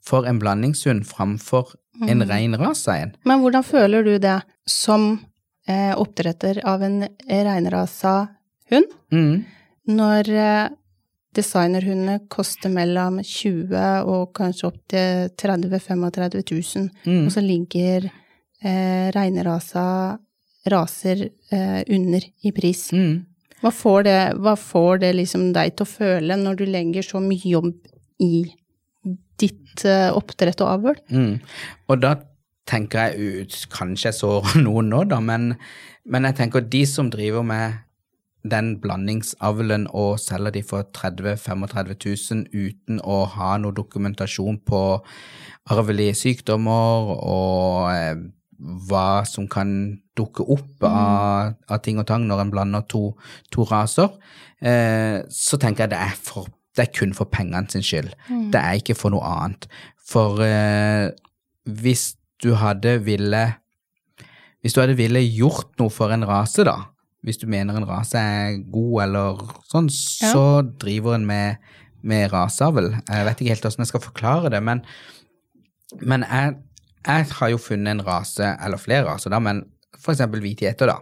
for 0.06 0.26
en 0.30 0.40
blandingshund 0.42 1.04
framfor 1.10 1.74
en 2.08 2.24
ren 2.30 2.56
rase 2.62 2.94
en. 3.04 3.16
Men 3.28 3.42
hvordan 3.44 3.66
føler 3.68 4.06
du 4.06 4.14
det 4.24 4.38
som 4.70 5.12
eh, 5.68 5.92
oppdretter 5.98 6.62
av 6.70 6.86
en 6.86 7.02
reinrasa 7.30 8.14
hund, 8.72 8.86
Mm. 9.12 9.46
når 9.90 10.30
eh, 10.30 10.70
designerhundene 11.36 12.20
koster 12.32 12.72
mellom 12.74 13.20
20 13.22 14.06
og 14.10 14.32
kanskje 14.38 14.68
opp 14.70 14.80
til 14.90 15.30
30 15.38 15.80
35 15.80 16.42
000, 16.52 16.90
Mm. 17.06 17.26
og 17.28 17.32
så 17.36 17.44
ligger 17.46 18.10
eh, 18.64 19.10
reinrasa 19.16 20.18
raser 20.70 21.30
eh, 21.52 21.84
under 21.88 22.22
i 22.44 22.52
pris? 22.52 22.90
Mm. 22.94 23.26
Hva 23.62 23.72
får 23.76 24.04
det, 24.08 24.18
hva 24.40 24.56
får 24.58 25.00
det 25.04 25.14
liksom 25.16 25.52
deg 25.56 25.76
til 25.76 25.86
å 25.86 25.92
føle 25.92 26.36
når 26.40 26.56
du 26.60 26.66
legger 26.66 27.04
så 27.04 27.20
mye 27.24 27.44
jobb 27.54 27.74
i 28.24 28.46
ditt 29.40 29.86
eh, 29.88 30.10
oppdrett 30.16 30.62
og 30.66 30.72
avl? 30.74 30.98
Mm. 31.12 31.38
Og 31.90 32.02
da 32.04 32.16
tenker 32.70 33.10
jeg 33.10 33.40
ut 33.40 33.56
Kanskje 33.74 34.12
jeg 34.12 34.18
sårer 34.20 34.60
noen 34.66 34.90
nå, 34.92 35.04
da, 35.10 35.20
men, 35.24 35.54
men 36.06 36.28
jeg 36.30 36.38
tenker 36.42 36.62
de 36.70 36.84
som 36.90 37.10
driver 37.12 37.46
med 37.48 37.80
den 38.48 38.78
blandingsavlen 38.80 39.88
og 39.92 40.20
selger 40.22 40.56
de 40.56 40.64
for 40.64 40.88
30 40.96 41.36
35 41.42 41.96
000 42.06 42.46
uten 42.54 43.02
å 43.04 43.24
ha 43.36 43.56
noe 43.60 43.76
dokumentasjon 43.76 44.62
på 44.68 44.82
arvelige 45.74 46.16
sykdommer 46.16 47.16
og 47.20 47.90
eh, 47.92 48.22
hva 48.60 49.24
som 49.28 49.48
kan 49.52 49.72
dukke 50.18 50.44
opp 50.52 50.84
av, 50.88 51.56
av 51.72 51.82
ting 51.84 52.00
og 52.00 52.08
tang 52.10 52.26
når 52.28 52.44
en 52.44 52.54
blander 52.54 52.88
to, 52.92 53.04
to 53.54 53.64
raser, 53.70 54.12
eh, 54.60 55.24
så 55.32 55.60
tenker 55.60 55.86
jeg 55.86 55.94
det 55.94 56.02
er, 56.10 56.16
for, 56.16 56.50
det 56.76 56.88
er 56.88 56.94
kun 56.96 57.16
for 57.16 57.32
pengene 57.32 57.72
sin 57.72 57.86
skyld. 57.86 58.12
Det 58.52 58.60
er 58.60 58.80
ikke 58.82 58.98
for 59.00 59.16
noe 59.16 59.24
annet. 59.24 59.70
For 60.10 60.44
eh, 60.44 61.08
hvis 61.64 62.14
du 62.44 62.54
hadde 62.56 63.02
ville 63.04 63.42
Hvis 64.60 64.74
du 64.76 64.82
hadde 64.82 64.98
ville 65.00 65.22
gjort 65.24 65.78
noe 65.80 65.92
for 65.92 66.12
en 66.12 66.26
rase, 66.28 66.66
da, 66.68 66.90
hvis 67.24 67.38
du 67.42 67.48
mener 67.52 67.76
en 67.76 67.88
rase 67.90 68.18
er 68.20 68.58
god 68.72 69.02
eller 69.04 69.42
sånn, 69.72 69.90
Ja. 70.22 70.32
så 70.34 70.44
driver 70.80 71.16
en 71.16 71.26
med, 71.28 71.58
med 72.02 72.32
raseavl. 72.32 72.94
Jeg 73.10 73.26
vet 73.28 73.42
ikke 73.42 73.50
helt 73.54 73.66
hvordan 73.68 73.84
jeg 73.86 73.92
skal 73.92 74.06
forklare 74.06 74.52
det, 74.54 74.62
men, 74.64 74.82
men 76.02 76.24
jeg, 76.24 76.56
jeg 77.08 77.26
har 77.40 77.50
jo 77.50 77.58
funnet 77.58 77.92
en 77.92 78.06
rase, 78.08 78.56
eller 78.64 78.78
flere 78.78 79.06
raser, 79.10 79.30
da, 79.34 79.40
men 79.44 79.66
for 80.00 80.14
eksempel 80.14 80.40
hvit 80.40 80.62
gjeter, 80.64 80.88
da, 80.88 81.00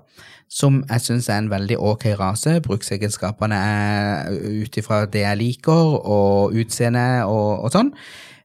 som 0.49 0.80
jeg 0.89 1.03
syns 1.03 1.27
er 1.30 1.41
en 1.43 1.49
veldig 1.51 1.75
ok 1.77 2.06
rase. 2.17 2.56
Bruksegenskapene 2.65 3.58
er 3.60 4.32
ut 4.63 4.77
ifra 4.80 5.03
det 5.06 5.21
jeg 5.25 5.38
liker, 5.41 5.97
og 6.08 6.56
utseende 6.58 7.25
og, 7.27 7.65
og 7.67 7.73
sånn. 7.75 7.91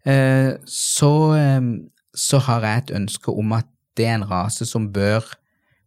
Eh, 0.05 0.51
så, 0.67 1.13
eh, 1.39 1.61
så 2.13 2.41
har 2.49 2.67
jeg 2.67 2.83
et 2.83 2.95
ønske 2.99 3.33
om 3.33 3.55
at 3.57 3.69
det 3.97 4.09
er 4.11 4.19
en 4.19 4.29
rase 4.29 4.67
som 4.69 4.91
bør 4.93 5.25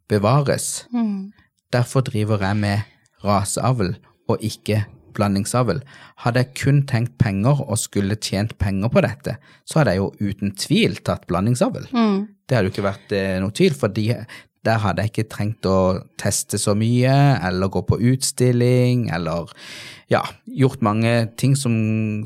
bevares. 0.10 0.86
Mm. 0.94 1.34
Derfor 1.76 2.06
driver 2.08 2.40
jeg 2.46 2.58
med 2.64 2.86
raseavl 3.26 3.96
og 4.32 4.44
ikke 4.46 4.86
blandingsavl. 5.16 5.82
Hadde 6.24 6.44
jeg 6.44 6.54
kun 6.60 6.82
tenkt 6.90 7.18
penger 7.22 7.62
og 7.64 7.78
skulle 7.80 8.18
tjent 8.20 8.56
penger 8.62 8.92
på 8.92 9.04
dette, 9.06 9.38
så 9.68 9.80
hadde 9.82 9.96
jeg 9.96 10.04
jo 10.04 10.30
uten 10.32 10.56
tvil 10.60 10.98
tatt 11.08 11.26
blandingsavl. 11.30 11.88
Mm. 11.96 12.18
Det 12.46 12.58
hadde 12.58 12.70
jo 12.70 12.74
ikke 12.76 12.88
vært 12.90 13.16
eh, 13.16 13.38
noe 13.44 13.56
tvil, 13.56 13.76
for 13.78 13.94
der 13.96 14.82
hadde 14.82 15.04
jeg 15.04 15.14
ikke 15.14 15.28
trengt 15.32 15.68
å 15.70 15.78
teste 16.22 16.60
så 16.62 16.76
mye, 16.78 17.16
eller 17.46 17.72
gå 17.74 17.84
på 17.88 18.00
utstilling, 18.12 19.08
eller 19.14 19.52
ja, 20.12 20.24
gjort 20.46 20.84
mange 20.86 21.14
ting 21.40 21.56
som, 21.60 21.76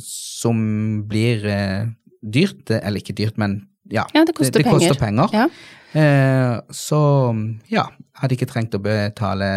som 0.04 0.62
blir 1.10 1.46
eh, 1.48 1.90
dyrt, 2.22 2.72
eller 2.80 3.04
ikke 3.04 3.18
dyrt, 3.18 3.40
men 3.42 3.62
ja, 3.90 4.06
Ja, 4.14 4.26
det 4.28 4.36
koster 4.38 4.60
det, 4.60 4.68
det 4.68 4.72
koster 4.72 5.00
penger. 5.00 5.30
penger. 5.32 5.46
Ja. 5.46 5.79
Eh, 5.94 6.60
så 6.70 7.02
ja, 7.72 7.88
hadde 8.22 8.36
ikke 8.36 8.50
trengt 8.50 8.76
å 8.78 8.82
betale 8.84 9.50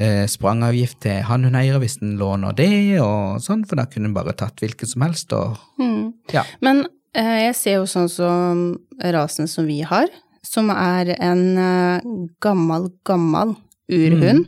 eh, 0.00 0.24
sprangavgift 0.30 1.02
til 1.04 1.20
han 1.28 1.44
hun 1.46 1.58
eier 1.58 1.78
hvis 1.82 2.00
den 2.00 2.16
låner 2.18 2.56
det, 2.56 2.98
og 3.04 3.38
sånn, 3.44 3.62
for 3.68 3.78
da 3.78 3.86
kunne 3.90 4.10
hun 4.10 4.16
bare 4.16 4.34
tatt 4.34 4.62
hvilken 4.62 4.90
som 4.90 5.06
helst, 5.06 5.32
og 5.36 5.58
Mm. 5.78 6.12
ja. 6.32 6.42
Men 6.60 6.86
eh, 7.14 7.46
jeg 7.46 7.54
ser 7.56 7.78
jo 7.78 7.86
sånn 7.86 8.08
som 8.10 8.64
rasen 9.00 9.48
som 9.48 9.66
vi 9.70 9.80
har, 9.86 10.08
som 10.42 10.70
er 10.72 11.14
en 11.20 11.44
gammel, 12.40 12.90
gammel 13.04 13.54
urhund, 13.92 14.46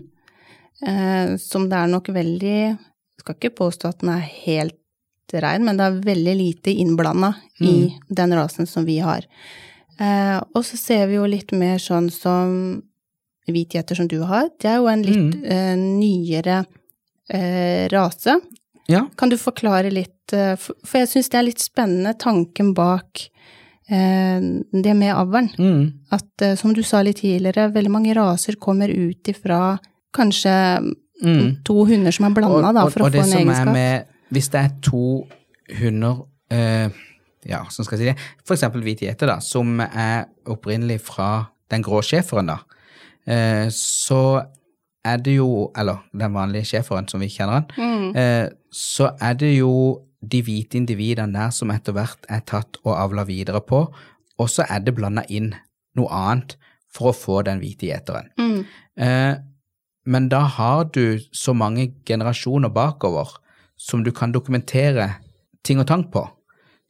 eh, 0.87 1.37
som 1.37 1.69
det 1.69 1.79
er 1.79 1.91
nok 1.93 2.09
veldig 2.09 2.79
Skal 3.23 3.37
ikke 3.37 3.55
påstå 3.55 3.89
at 3.93 4.01
den 4.01 4.09
er 4.11 4.23
helt 4.25 4.79
rein, 5.33 5.63
men 5.63 5.77
det 5.79 5.85
er 5.85 5.99
veldig 6.03 6.33
lite 6.35 6.73
innblanda 6.75 7.37
i 7.63 7.93
den 8.11 8.33
rasen 8.35 8.67
som 8.67 8.85
vi 8.85 8.97
har. 8.99 9.23
Eh, 10.01 10.39
og 10.55 10.65
så 10.65 10.77
ser 10.79 11.07
vi 11.11 11.15
jo 11.19 11.27
litt 11.29 11.53
mer 11.53 11.79
sånn 11.79 12.11
som 12.11 12.83
hvitgjeter 13.49 13.97
som 13.99 14.09
du 14.09 14.21
har. 14.23 14.49
Det 14.61 14.69
er 14.71 14.77
jo 14.79 14.89
en 14.89 15.03
litt 15.03 15.45
eh, 15.45 15.75
nyere 15.77 16.65
eh, 17.29 17.89
rase. 17.93 18.41
ja. 18.89 19.07
Kan 19.17 19.29
du 19.33 19.37
forklare 19.37 19.91
litt, 19.91 20.33
eh, 20.33 20.55
for 20.57 20.75
for 20.85 20.99
jeg 21.03 21.09
syns 21.09 21.29
det 21.31 21.39
er 21.39 21.47
litt 21.49 21.61
spennende 21.63 22.15
tanken 22.19 22.73
bak 22.75 23.29
eh, 23.91 24.41
det 24.73 24.95
med 24.97 25.15
avlen. 25.15 25.51
Mm. 25.59 25.93
At 26.13 26.43
eh, 26.43 26.55
som 26.57 26.73
du 26.75 26.83
sa 26.83 27.03
litt 27.03 27.21
tidligere, 27.23 27.73
veldig 27.75 27.91
mange 27.91 28.15
raser 28.15 28.57
kommer 28.57 28.89
ut 28.89 29.29
ifra 29.29 29.79
kanskje 30.15 30.93
Mm. 31.23 31.63
to 31.63 31.85
hunder 31.87 32.11
som 32.11 32.25
er 32.27 32.31
blanda, 32.35 32.73
da, 32.75 32.83
for 32.91 33.05
å 33.05 33.07
og 33.07 33.13
få 33.13 33.15
det 33.15 33.21
en 33.21 33.29
som 33.31 33.39
er 33.39 33.43
egenskap. 33.45 33.73
med, 33.75 34.07
Hvis 34.33 34.49
det 34.51 34.59
er 34.59 34.71
to 34.83 35.03
hunder 35.79 36.17
eh, 36.51 36.89
Ja, 37.49 37.65
sånn 37.73 37.87
skal 37.87 37.99
si 37.99 38.11
det. 38.11 38.17
For 38.47 38.55
eksempel 38.57 38.85
hvit 38.85 39.03
gjeter, 39.03 39.31
da, 39.31 39.41
som 39.43 39.81
er 39.83 40.29
opprinnelig 40.51 41.01
fra 41.09 41.31
den 41.73 41.85
grå 41.85 42.03
schæferen, 42.05 42.53
da. 42.53 42.61
Eh, 43.27 43.67
så 43.75 44.43
er 45.07 45.19
det 45.23 45.37
jo 45.37 45.71
Eller 45.79 46.03
den 46.13 46.35
vanlige 46.35 46.65
schæferen 46.65 47.09
som 47.09 47.21
vi 47.21 47.29
kjenner 47.31 47.53
han. 47.53 47.67
Mm. 47.77 48.17
Eh, 48.17 48.49
så 48.73 49.11
er 49.21 49.35
det 49.35 49.57
jo 49.59 50.03
de 50.23 50.43
hvite 50.43 50.79
individene 50.79 51.35
der 51.35 51.51
som 51.51 51.71
etter 51.75 51.95
hvert 51.97 52.27
er 52.31 52.45
tatt 52.47 52.79
og 52.85 52.95
avla 52.95 53.25
videre 53.27 53.61
på, 53.61 53.87
og 54.39 54.51
så 54.51 54.67
er 54.69 54.79
det 54.79 54.95
blanda 54.95 55.25
inn 55.29 55.53
noe 55.99 56.09
annet 56.09 56.57
for 56.93 57.11
å 57.11 57.17
få 57.17 57.41
den 57.47 57.59
hvite 57.63 57.89
gjeteren. 57.89 58.31
Mm. 58.39 58.61
Eh, 59.03 59.35
men 60.07 60.29
da 60.29 60.45
har 60.47 60.85
du 60.95 61.19
så 61.33 61.55
mange 61.55 61.89
generasjoner 62.07 62.71
bakover 62.75 63.35
som 63.79 64.03
du 64.05 64.13
kan 64.15 64.33
dokumentere 64.35 65.09
ting 65.65 65.81
og 65.83 65.89
tang 65.91 66.05
på, 66.11 66.25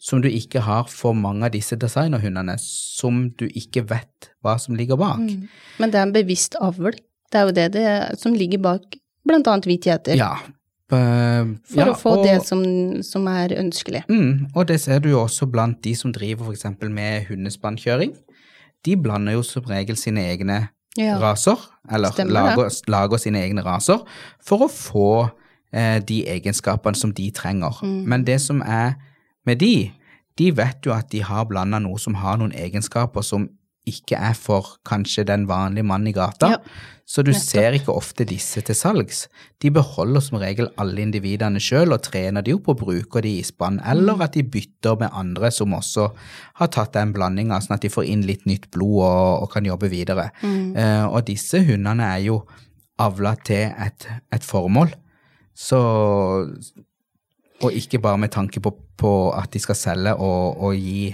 som 0.03 0.23
du 0.23 0.27
ikke 0.29 0.65
har 0.67 0.89
for 0.91 1.15
mange 1.15 1.47
av 1.47 1.53
disse 1.55 1.77
designerhundene, 1.79 2.57
som 2.59 3.29
du 3.39 3.45
ikke 3.47 3.85
vet 3.87 4.33
hva 4.43 4.57
som 4.59 4.75
ligger 4.75 4.99
bak. 4.99 5.21
Mm. 5.23 5.45
Men 5.79 5.93
det 5.93 6.01
er 6.01 6.09
en 6.09 6.15
bevisst 6.17 6.57
avl. 6.59 6.97
Det 7.31 7.39
er 7.39 7.47
jo 7.47 7.55
det, 7.57 7.69
det 7.77 7.93
som 8.21 8.35
ligger 8.35 8.59
bak 8.65 8.99
annet 9.31 9.69
hvit 9.69 9.87
gjeter. 9.87 10.19
Ja. 10.19 10.35
Uh, 10.93 11.55
For 11.65 11.79
ja, 11.79 11.87
å 11.89 11.95
få 11.97 12.11
og- 12.19 12.27
det 12.27 12.43
som, 12.45 12.65
som 13.03 13.29
er 13.31 13.55
ønskelig. 13.57 14.03
Mm, 14.11 14.51
og 14.55 14.67
det 14.69 14.81
ser 14.83 14.99
du 15.01 15.09
jo 15.09 15.23
også 15.23 15.47
blant 15.51 15.81
de 15.83 15.95
som 15.97 16.13
driver 16.13 16.51
eksempel 16.53 16.91
med 16.91 17.29
hundespannkjøring. 17.31 18.13
De 18.85 18.97
blander 18.97 19.33
jo 19.39 19.43
som 19.43 19.63
regel 19.63 19.97
sine 19.97 20.21
egne 20.21 20.69
Ja. 20.99 21.17
raser, 21.17 21.57
eller 21.91 22.11
Stemmer 22.11 22.33
lager, 22.33 22.69
lager 22.89 23.17
sine 23.17 23.39
egne 23.41 23.63
raser, 23.65 24.03
for 24.45 24.67
å 24.67 24.69
få 24.69 25.31
eh, 25.73 26.01
de 26.01 26.27
egenskapene 26.27 26.97
som 26.97 27.13
de 27.13 27.31
trenger. 27.31 27.73
Mm. 27.81 28.05
Men 28.05 28.25
det 28.25 28.41
som 28.43 28.61
er 28.61 28.97
med 29.47 29.59
de, 29.59 29.93
de 30.39 30.51
vet 30.57 30.87
jo 30.87 30.93
at 30.95 31.11
de 31.13 31.21
har 31.27 31.45
blanda 31.51 31.79
noe 31.83 31.99
som 31.99 32.15
har 32.15 32.39
noen 32.41 32.53
egenskaper 32.57 33.23
som 33.27 33.49
ikke 33.85 34.15
er 34.15 34.37
for 34.39 34.77
kanskje 34.87 35.25
den 35.27 35.49
vanlige 35.51 35.83
mannen 35.83 36.07
i 36.07 36.13
gata. 36.15 36.53
Ja, 36.53 36.59
Så 37.05 37.25
du 37.27 37.33
nettopp. 37.33 37.45
ser 37.49 37.73
ikke 37.75 37.93
ofte 37.99 38.25
disse 38.25 38.63
til 38.63 38.77
salgs. 38.79 39.25
De 39.61 39.71
beholder 39.75 40.23
som 40.23 40.39
regel 40.39 40.69
alle 40.79 41.03
individene 41.03 41.59
sjøl 41.61 41.91
og 41.93 42.05
trener 42.07 42.43
de 42.47 42.55
opp 42.55 42.69
og 42.71 42.79
bruker 42.79 43.21
de 43.27 43.33
i 43.41 43.43
spann, 43.43 43.81
eller 43.85 44.15
Mm. 44.15 44.23
at 44.23 44.33
de 44.39 44.43
bytter 44.45 45.01
med 45.01 45.11
andre 45.13 45.51
som 45.51 45.75
også 45.75 46.13
har 46.55 46.69
tatt 46.69 46.93
den 46.95 47.13
blandinga, 47.13 47.59
sånn 47.61 47.75
at 47.75 47.81
de 47.83 47.89
får 47.91 48.07
inn 48.07 48.23
litt 48.23 48.47
nytt 48.47 48.71
blod 48.71 49.03
og, 49.03 49.43
og 49.43 49.51
kan 49.51 49.65
jobbe 49.67 49.91
videre. 49.91 50.31
Mm. 50.43 50.77
Uh, 50.77 51.07
og 51.13 51.27
disse 51.27 51.59
hundene 51.67 52.03
er 52.07 52.23
jo 52.23 52.47
avla 53.01 53.35
til 53.45 53.75
et, 53.77 54.07
et 54.33 54.43
formål, 54.47 54.95
så 55.55 55.83
Og 57.63 57.73
ikke 57.79 58.01
bare 58.03 58.19
med 58.19 58.31
tanke 58.35 58.61
på, 58.61 58.73
på 58.99 59.13
at 59.39 59.51
de 59.55 59.59
skal 59.63 59.75
selge 59.79 60.15
og, 60.15 60.57
og 60.63 60.75
gi 60.77 61.13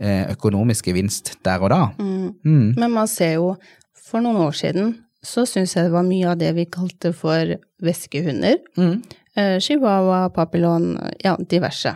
eh, 0.00 0.30
økonomisk 0.32 0.86
gevinst 0.90 1.34
der 1.44 1.60
og 1.62 1.70
da. 1.70 1.82
Mm. 1.98 2.30
Mm. 2.44 2.70
Men 2.80 2.90
man 2.94 3.06
ser 3.10 3.34
jo, 3.36 3.54
for 3.94 4.20
noen 4.24 4.36
år 4.46 4.52
siden 4.56 4.94
så 5.24 5.46
syns 5.48 5.74
jeg 5.76 5.86
det 5.88 5.92
var 5.94 6.04
mye 6.04 6.28
av 6.32 6.38
det 6.40 6.50
vi 6.56 6.64
kalte 6.68 7.12
for 7.16 7.54
veskehunder. 7.84 8.58
Mm. 8.76 8.96
Eh, 9.36 9.58
Chihuahua, 9.60 10.28
papillon, 10.34 10.90
ja, 11.24 11.36
diverse. 11.50 11.94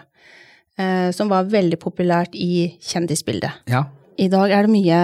Eh, 0.79 1.11
som 1.13 1.29
var 1.29 1.49
veldig 1.51 1.79
populært 1.83 2.35
i 2.39 2.69
kjendisbildet. 2.81 3.65
Ja. 3.69 3.85
I 4.19 4.29
dag 4.33 4.51
er 4.55 4.67
det 4.67 4.73
mye 4.73 5.01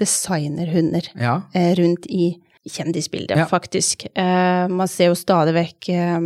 designerhunder 0.00 1.08
Ja. 1.20 1.42
eh, 1.54 1.74
rundt 1.78 2.06
i 2.06 2.40
kjendisbildet, 2.68 3.36
Ja. 3.36 3.46
faktisk. 3.46 4.06
Eh, 4.16 4.68
man 4.68 4.88
ser 4.88 5.06
jo 5.12 5.14
stadig 5.14 5.54
vekk 5.54 5.88
eh, 5.88 6.20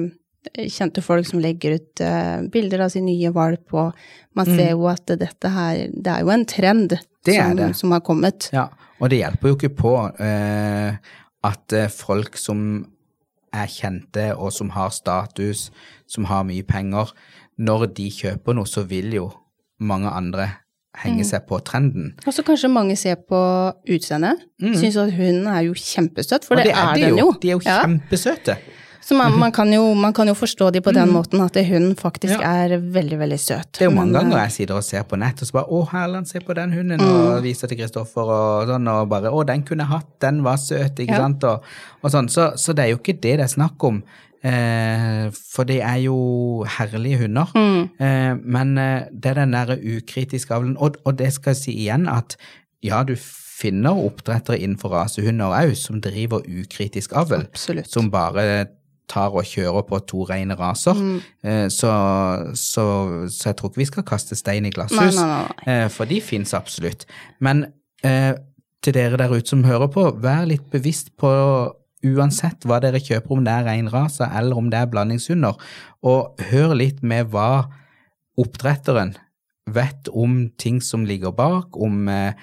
kjente 0.70 1.03
folk 1.05 1.27
som 1.29 1.40
legger 1.42 1.77
ut 1.79 2.03
uh, 2.05 2.46
bilder 2.53 2.87
av 2.87 2.92
sin 2.94 3.05
nye 3.09 3.31
valp, 3.35 3.74
og 3.74 3.92
man 4.38 4.46
ser 4.48 4.70
jo 4.72 4.87
at 4.90 5.11
dette 5.18 5.51
her 5.51 5.88
Det 5.92 6.12
er 6.12 6.20
jo 6.22 6.31
en 6.31 6.44
trend 6.48 6.98
Mm. 7.29 7.35
Er 7.37 7.57
som, 7.57 7.74
som 7.74 7.90
har 7.92 8.01
kommet. 8.01 8.48
Ja, 8.55 8.68
og 9.01 9.11
det 9.11 9.18
hjelper 9.20 9.51
jo 9.51 9.57
ikke 9.59 9.74
på 9.77 9.90
uh, 10.09 10.94
at 11.44 11.74
eh, 11.77 11.90
folk 11.92 12.38
som 12.40 12.87
er 13.55 13.68
kjente 13.68 14.31
og 14.37 14.53
som 14.53 14.70
har 14.74 14.90
status, 14.94 15.68
som 16.09 16.24
har 16.29 16.46
mye 16.48 16.64
penger, 16.66 17.12
når 17.59 17.87
de 17.98 18.09
kjøper 18.11 18.57
noe, 18.57 18.66
så 18.66 18.83
vil 18.88 19.12
jo 19.14 19.29
mange 19.79 20.11
andre 20.11 20.48
henge 20.98 21.24
seg 21.27 21.44
på 21.46 21.61
trenden. 21.66 22.14
Og 22.27 22.35
så 22.35 22.42
kanskje 22.46 22.70
mange 22.72 22.96
ser 22.98 23.20
på 23.29 23.38
utseendet. 23.87 24.40
Syns 24.59 24.98
at 24.98 25.12
hun 25.14 25.46
er 25.46 25.62
jo 25.68 25.77
kjempesøt, 25.79 26.48
for 26.48 26.59
Mm. 26.59 26.61
Og 26.61 26.64
det, 26.64 26.74
er, 26.74 26.94
den 27.07 27.18
jo. 27.18 27.29
De 27.42 27.51
er 27.51 27.53
jo 27.53 27.61
Ja. 27.64 27.81
kjempesøte. 27.85 28.57
Så 29.09 29.16
man, 29.16 29.38
man, 29.40 29.53
kan 29.53 29.71
jo, 29.73 29.94
man, 29.97 30.12
kan 30.12 30.29
jo, 30.29 30.35
forstå 30.37 30.66
de 30.71 30.83
på 30.85 30.92
den 30.92 31.09
måten 31.09 31.40
at 31.40 31.57
hunden 31.64 31.94
faktisk 31.97 32.42
ja. 32.42 32.51
er 32.66 32.75
veldig, 32.77 33.16
veldig 33.23 33.38
søt. 33.40 33.71
Det 33.79 33.87
er 33.87 33.88
jo 33.88 33.94
mange 33.97 34.12
Men, 34.12 34.18
ganger 34.29 34.42
jeg 34.42 34.53
sitter 34.59 34.77
og 34.77 34.85
ser 34.85 35.07
på 35.09 35.16
nett 35.16 35.40
og 35.40 35.49
så 35.49 35.57
bare 35.57 35.73
'Å, 35.73 35.81
Herland, 35.94 36.29
se 36.29 36.42
på 36.44 36.57
den 36.59 36.75
hunden', 36.77 37.01
mm. 37.01 37.14
og 37.16 37.42
viser 37.47 37.73
til 37.73 37.81
Kristoffer 37.81 38.29
og 38.35 38.68
sånn, 38.68 38.90
og 38.92 39.09
bare 39.09 39.33
'Å, 39.33 39.47
den 39.49 39.64
kunne 39.64 39.87
jeg 39.87 39.94
hatt, 39.94 40.11
den 40.21 40.44
var 40.44 40.61
søt', 40.61 41.01
ikke 41.01 41.16
ja. 41.16 41.23
sant, 41.25 41.49
og, 41.49 41.64
og 42.03 42.12
sånn. 42.12 42.29
Så, 42.29 42.51
så, 42.61 42.77
det 42.77 42.85
er 42.85 42.92
jo 42.92 43.01
ikke 43.01 43.16
det 43.16 43.38
det 43.40 43.47
er 43.49 43.55
snakk 43.57 43.88
om. 43.88 44.05
Eh, 44.44 45.33
for 45.33 45.64
det 45.64 45.81
er 45.81 46.05
jo 46.05 46.18
herlige 46.68 47.25
hunder. 47.25 47.49
Mm. 47.57 47.83
Eh, 47.97 48.37
men 48.44 48.79
eh, 48.79 49.09
det 49.09 49.33
er 49.33 49.40
den 49.40 49.57
derre 49.57 49.81
ukritiske 49.81 50.53
avlen, 50.53 50.77
og, 50.77 51.01
og 51.09 51.16
det 51.16 51.33
skal 51.33 51.57
jeg 51.57 51.64
si 51.64 51.79
igjen 51.87 52.05
at 52.12 52.37
ja, 52.85 53.01
du 53.09 53.16
finner 53.59 53.99
oppdrettere 53.99 54.61
innenfor 54.61 54.92
rasehunder 54.94 55.57
òg 55.59 55.73
som 55.81 56.03
driver 56.05 56.44
ukritisk 56.44 57.16
avl. 57.18 57.49
Absolutt. 57.49 57.90
Som 57.90 58.12
bare 58.12 58.66
tar 59.11 59.35
og 59.37 59.47
kjører 59.49 59.87
på 59.88 60.01
to 60.11 60.25
rene 60.29 60.57
raser. 60.59 60.99
Mm. 60.99 61.18
Eh, 61.44 61.66
så, 61.73 61.92
så, 62.55 62.85
så, 63.33 63.49
jeg 63.49 63.59
tror 63.59 63.73
ikke 63.73 63.83
vi 63.83 63.88
skal 63.90 64.07
kaste 64.09 64.38
stein 64.38 64.68
i 64.68 64.73
glasshus, 64.75 65.18
nei, 65.18 65.27
nei, 65.27 65.40
nei. 65.64 65.75
Eh, 65.75 65.88
for 65.92 66.11
de 66.11 66.21
fins 66.25 66.55
absolutt. 66.57 67.07
Men 67.44 67.66
eh, 68.07 68.35
til 68.85 68.94
dere 68.94 69.18
der 69.21 69.35
ute 69.35 69.51
som 69.51 69.66
hører 69.66 69.90
på, 69.92 70.07
vær 70.23 70.47
litt 70.49 70.68
bevisst 70.73 71.14
på 71.21 71.33
uansett 72.07 72.66
hva 72.68 72.79
dere 72.83 73.01
kjøper, 73.03 73.35
om 73.35 73.47
det 73.47 73.55
er 73.55 73.66
reinrase 73.66 74.29
eller 74.38 74.59
om 74.61 74.68
det 74.71 74.83
er 74.83 74.90
blandingshunder, 74.92 75.59
og 76.07 76.44
hør 76.51 76.77
litt 76.79 77.03
med 77.03 77.33
hva 77.33 77.66
oppdretteren 78.38 79.16
vet 79.68 80.09
om 80.14 80.44
ting 80.61 80.79
som 80.85 81.05
ligger 81.09 81.35
bak, 81.37 81.77
om 81.77 82.07
eh, 82.12 82.38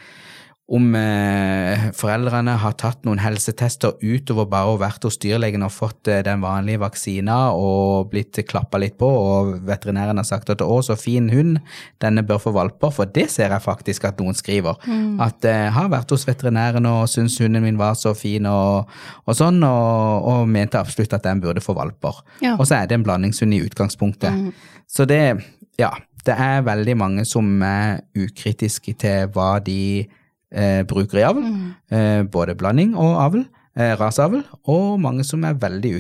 om 0.66 0.96
eh, 0.98 1.84
foreldrene 1.94 2.56
har 2.58 2.74
tatt 2.82 3.04
noen 3.06 3.20
helsetester 3.22 4.00
utover 4.02 4.48
bare 4.50 4.72
å 4.74 4.80
vært 4.82 5.04
hos 5.06 5.20
dyrlegen 5.22 5.62
og 5.62 5.74
fått 5.76 6.10
eh, 6.10 6.24
den 6.26 6.42
vanlige 6.42 6.82
vaksina 6.82 7.36
og 7.54 8.10
blitt 8.10 8.40
klappa 8.50 8.80
litt 8.82 8.96
på, 8.98 9.06
og 9.06 9.52
veterinæren 9.68 10.18
har 10.18 10.26
sagt 10.26 10.50
at 10.50 10.64
'å, 10.66 10.80
så 10.82 10.98
fin 10.98 11.30
hund, 11.30 11.60
denne 12.02 12.26
bør 12.26 12.42
få 12.42 12.56
valper', 12.58 12.96
for 12.98 13.06
det 13.06 13.28
ser 13.30 13.54
jeg 13.54 13.62
faktisk 13.62 14.10
at 14.10 14.18
noen 14.18 14.34
skriver. 14.34 14.82
Mm. 14.90 15.22
At 15.22 15.46
eh, 15.46 15.70
har 15.70 15.92
vært 15.94 16.10
hos 16.10 16.26
veterinæren 16.26 16.90
og 16.90 17.06
syns 17.14 17.38
hunden 17.38 17.62
min 17.62 17.78
var 17.78 17.94
så 17.94 18.16
fin 18.18 18.50
og, 18.50 18.90
og 19.30 19.38
sånn, 19.38 19.62
og, 19.62 20.26
og, 20.26 20.50
mente 20.50 20.82
absolutt 20.82 21.14
at 21.14 21.30
den 21.30 21.46
burde 21.46 21.62
få 21.62 21.78
valper. 21.78 22.26
Ja. 22.42 22.58
Og 22.58 22.66
så 22.66 22.82
er 22.82 22.90
det 22.90 22.98
en 22.98 23.06
blandingshund 23.06 23.54
i 23.54 23.62
utgangspunktet. 23.62 24.34
Mm. 24.34 24.52
Så 24.90 25.06
det, 25.06 25.46
ja, 25.78 25.94
det 26.26 26.34
er 26.34 26.66
veldig 26.66 26.98
mange 26.98 27.26
som 27.30 27.62
er 27.62 28.02
ukritiske 28.18 28.98
til 28.98 29.30
hva 29.30 29.60
de 29.62 30.08
eh, 30.56 30.84
bruker 30.88 31.22
i 31.22 31.26
avl. 31.28 31.44
Mm. 31.44 31.66
Eh, 31.92 32.22
både 32.32 32.56
blanding 32.58 32.96
og 32.96 33.20
avl, 33.22 33.44
eh, 33.78 33.94
raseavl, 34.00 34.42
og 34.72 35.02
mange 35.04 35.28
som 35.28 35.44
er 35.44 35.60
veldig 35.60 35.94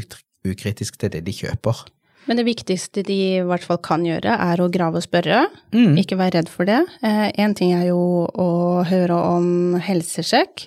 ukritiske 0.46 1.02
til 1.02 1.13
det 1.13 1.26
de 1.28 1.36
kjøper. 1.36 1.86
Men 2.26 2.39
det 2.39 2.48
viktigste 2.48 3.04
de 3.06 3.18
i 3.38 3.41
hvert 3.46 3.65
fall 3.65 3.78
kan 3.86 4.06
gjøre, 4.06 4.34
er 4.34 4.62
å 4.62 4.70
grave 4.74 5.02
og 5.02 5.06
spørre. 5.06 5.46
Mm. 5.76 5.94
Ikke 6.02 6.18
være 6.18 6.39
redd 6.39 6.50
for 6.50 6.65
det. 6.65 6.82
Én 7.06 7.52
eh, 7.52 7.58
ting 7.58 7.76
er 7.78 7.91
jo 7.91 8.26
å 8.26 8.48
høre 8.88 9.13
om 9.36 9.76
helsesjekk, 9.78 10.65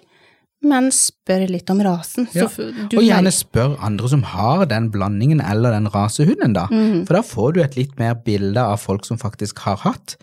men 0.68 0.90
spør 0.94 1.44
litt 1.50 1.70
om 1.70 1.82
rasen. 1.82 2.26
Ja. 2.34 2.46
og 2.50 3.02
gjerne 3.02 3.30
spør 3.34 3.76
andre 3.84 4.10
som 4.10 4.24
har 4.26 4.64
den 4.70 4.88
blandingen 4.94 5.42
eller 5.42 5.74
den 5.74 5.90
rasehunden, 5.94 6.54
da. 6.56 6.66
Mm. 6.70 7.04
For 7.06 7.18
da 7.18 7.22
får 7.26 7.54
du 7.54 7.60
et 7.62 7.78
litt 7.78 7.94
mer 7.98 8.18
bilde 8.26 8.62
av 8.62 8.80
folk 8.82 9.06
som 9.06 9.20
faktisk 9.20 9.62
har 9.66 9.78
hatt 9.84 10.16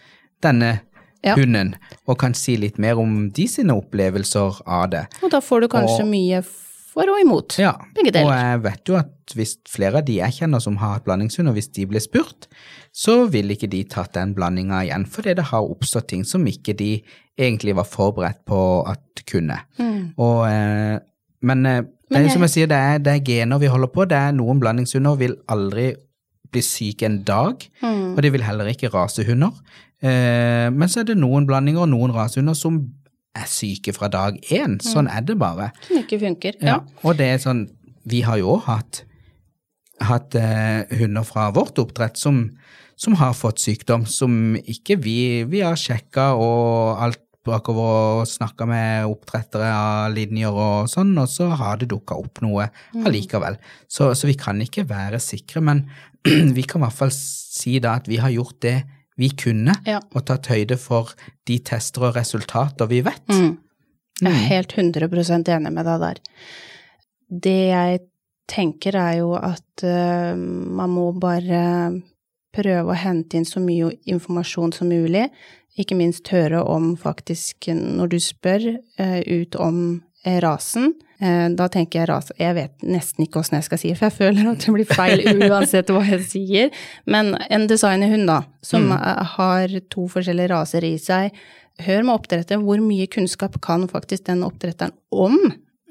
denne 0.44 0.80
ja. 1.26 1.36
hunden, 1.38 1.74
og 2.06 2.20
kan 2.22 2.36
si 2.38 2.56
litt 2.62 2.78
mer 2.82 3.02
om 3.02 3.28
de 3.36 3.48
sine 3.50 3.76
opplevelser 3.76 4.62
av 4.66 4.88
det. 4.94 5.04
Og 5.24 5.34
da 5.34 5.42
får 5.44 5.66
du 5.66 5.72
kanskje 5.74 6.04
og, 6.06 6.12
mye 6.12 6.44
for 6.96 7.12
og 7.12 7.20
imot, 7.20 7.58
ja, 7.60 7.74
begge 7.98 8.14
deler. 8.16 8.30
Og 8.30 8.38
jeg 8.40 8.64
vet 8.70 8.92
jo 8.92 8.98
at 9.02 9.36
hvis 9.36 9.58
flere 9.68 10.00
av 10.00 10.08
de 10.08 10.20
jeg 10.22 10.38
kjenner 10.38 10.62
som 10.64 10.78
har 10.80 10.96
hatt 10.96 11.08
blandingshund, 11.08 11.50
og 11.52 11.58
hvis 11.58 11.72
de 11.76 11.88
ble 11.90 12.00
spurt, 12.04 12.48
så 12.96 13.26
vil 13.32 13.52
ikke 13.52 13.70
de 13.72 13.82
tatt 13.92 14.14
den 14.16 14.32
blandinga 14.38 14.86
igjen, 14.86 15.08
fordi 15.12 15.36
det 15.36 15.50
har 15.50 15.68
oppstått 15.68 16.08
ting 16.14 16.24
som 16.28 16.46
ikke 16.48 16.78
de 16.78 16.94
egentlig 17.36 17.76
var 17.76 17.90
forberedt 17.90 18.46
på 18.48 18.60
at 18.88 19.26
kunne. 19.28 19.58
Mm. 19.82 20.16
Og, 20.22 20.40
eh, 20.48 20.96
men 21.46 21.68
eh, 21.68 21.84
det 22.12 22.22
er 22.22 22.32
som 22.32 22.46
jeg 22.46 22.54
sier, 22.54 22.70
det 22.70 22.78
er, 22.78 23.00
det 23.02 23.12
er, 23.16 23.24
gener 23.26 23.60
vi 23.60 23.72
holder 23.72 23.92
på. 23.92 24.06
Det 24.08 24.18
er 24.18 24.36
Noen 24.38 24.62
blandingshunder 24.62 25.18
vil 25.20 25.36
aldri 25.52 25.90
bli 26.54 26.62
syke 26.64 27.08
en 27.10 27.18
dag, 27.28 27.66
mm. 27.82 28.14
og 28.14 28.22
de 28.24 28.32
vil 28.32 28.46
heller 28.46 28.70
ikke 28.72 28.94
rasehunder. 28.94 29.58
Eh, 30.04 30.68
men 30.74 30.92
så 30.92 31.02
er 31.02 31.10
det 31.10 31.18
noen 31.20 31.48
blandinger 31.48 31.86
og 31.86 31.92
noen 31.94 32.14
rasehunder 32.16 32.58
som 32.58 32.82
er 33.36 33.50
syke 33.52 33.94
fra 33.96 34.10
dag 34.12 34.38
én. 34.54 34.78
Sånn 34.84 35.10
er 35.12 35.26
det 35.28 35.38
bare. 35.40 35.72
Som 35.88 36.00
ikke 36.02 36.22
funker, 36.22 36.58
ja. 36.62 36.78
ja. 36.78 37.04
Og 37.04 37.20
det 37.20 37.34
er 37.34 37.44
sånn 37.44 37.68
Vi 38.06 38.22
har 38.22 38.38
jo 38.38 38.52
òg 38.54 38.68
hatt, 38.68 39.02
hatt 40.06 40.36
eh, 40.38 40.86
hunder 41.00 41.26
fra 41.26 41.50
vårt 41.56 41.80
oppdrett 41.82 42.20
som, 42.22 42.44
som, 42.96 43.16
har 43.18 43.34
fått 43.34 43.64
sykdom, 43.64 44.06
som 44.06 44.56
ikke 44.62 45.00
vi 45.02 45.18
Vi 45.50 45.64
har 45.66 45.80
sjekka 45.80 46.34
og 46.38 47.02
alt 47.02 47.22
bakover 47.46 48.22
og 48.22 48.30
snakka 48.30 48.66
med 48.66 49.10
oppdrettere 49.10 49.68
av 49.70 50.14
linjer 50.16 50.54
og 50.54 50.90
sånn, 50.90 51.12
og 51.22 51.30
så 51.30 51.52
har 51.54 51.78
det 51.78 51.92
dukka 51.92 52.18
opp 52.18 52.42
noe 52.42 52.72
mm. 52.72 53.04
allikevel. 53.06 53.60
Så, 53.86 54.12
så, 54.18 54.26
vi 54.26 54.34
kan 54.40 54.58
ikke 54.64 54.88
være 54.90 55.20
sikre, 55.22 55.62
men 55.62 55.84
vi 56.58 56.66
kan 56.66 56.82
i 56.82 56.86
hvert 56.88 57.00
fall 57.04 57.14
si 57.14 57.78
da 57.84 58.00
at 58.00 58.10
vi 58.10 58.18
har 58.22 58.34
gjort 58.34 58.58
det 58.66 58.80
vi 59.20 59.30
kunne, 59.40 59.76
ja. 59.88 60.02
og 60.14 60.26
tatt 60.28 60.50
høyde 60.52 60.78
for 60.80 61.14
de 61.48 61.60
tester 61.64 62.10
og 62.10 62.18
resultater 62.18 62.90
vi 62.92 63.02
vet. 63.06 63.24
Mm. 63.32 63.54
Jeg 64.22 64.32
er 64.32 64.36
mm. 64.36 64.48
helt 64.50 64.76
100% 64.76 65.52
enig 65.56 65.72
med 65.76 65.88
deg 65.88 66.04
der. 66.04 66.20
Det 67.46 67.62
jeg 67.70 68.02
tenker 68.52 68.96
er 69.00 69.20
jo 69.22 69.34
at 69.40 69.84
uh, 69.84 70.36
man 70.36 70.94
må 70.94 71.10
bare 71.20 71.62
prøve 72.56 72.94
å 72.94 73.00
hente 73.00 73.36
inn 73.40 73.48
så 73.48 73.60
mye 73.64 73.92
informasjon 74.08 74.76
som 74.76 74.92
mulig. 74.92 75.28
Ikke 75.76 75.98
minst 76.00 76.30
høre 76.32 76.62
om 76.64 76.94
faktisk, 77.00 77.68
når 77.76 78.14
du 78.14 78.20
spør 78.24 78.70
uh, 78.76 79.20
ut 79.28 79.58
om 79.60 79.80
rasen, 80.44 80.94
da 81.16 81.70
tenker 81.72 82.02
jeg 82.02 82.10
ras 82.10 82.32
Jeg 82.36 82.52
vet 82.58 82.82
nesten 82.84 83.24
ikke 83.24 83.40
åssen 83.40 83.56
jeg 83.56 83.66
skal 83.70 83.80
si 83.80 83.92
det, 83.94 83.98
for 84.00 84.10
jeg 84.10 84.18
føler 84.18 84.50
at 84.52 84.66
det 84.66 84.74
blir 84.76 84.90
feil 84.90 85.22
uansett 85.48 85.92
hva 85.96 86.02
jeg 86.04 86.26
sier. 86.28 86.74
Men 87.08 87.38
en 87.48 87.68
designerhund, 87.72 88.28
da, 88.28 88.42
som 88.66 88.90
mm. 88.92 88.98
har 89.38 89.78
to 89.94 90.10
forskjellige 90.12 90.52
raser 90.52 90.84
i 90.84 90.98
seg. 91.00 91.38
Hør 91.86 92.04
med 92.08 92.18
oppdretteren 92.18 92.66
hvor 92.68 92.84
mye 92.84 93.08
kunnskap 93.12 93.56
kan 93.64 93.88
faktisk 93.92 94.28
den 94.28 94.44
oppdretteren 94.48 94.96
om 95.16 95.38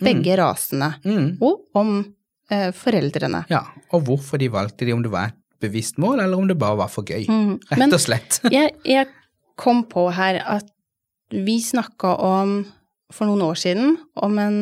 begge 0.02 0.34
mm. 0.34 0.38
rasene, 0.40 0.90
mm. 1.04 1.26
og 1.44 1.80
om 1.80 1.96
eh, 2.52 2.70
foreldrene. 2.76 3.44
Ja, 3.52 3.64
og 3.92 4.06
hvorfor 4.08 4.40
de 4.40 4.50
valgte 4.52 4.86
de, 4.86 4.94
om 4.96 5.02
det 5.04 5.12
var 5.12 5.32
et 5.32 5.40
bevisst 5.64 6.00
mål, 6.02 6.20
eller 6.24 6.40
om 6.40 6.48
det 6.50 6.58
bare 6.60 6.80
var 6.82 6.92
for 6.92 7.06
gøy. 7.06 7.26
Mm. 7.28 7.58
Rett 7.72 7.96
og 7.96 8.02
slett. 8.02 8.40
jeg, 8.52 8.74
jeg 8.88 9.08
kom 9.60 9.84
på 9.90 10.08
her 10.14 10.40
at 10.58 10.70
vi 11.34 11.58
snakka 11.62 12.16
om 12.20 12.58
for 13.12 13.28
noen 13.28 13.44
år 13.44 13.58
siden 13.60 13.96
om 14.16 14.38
en 14.40 14.58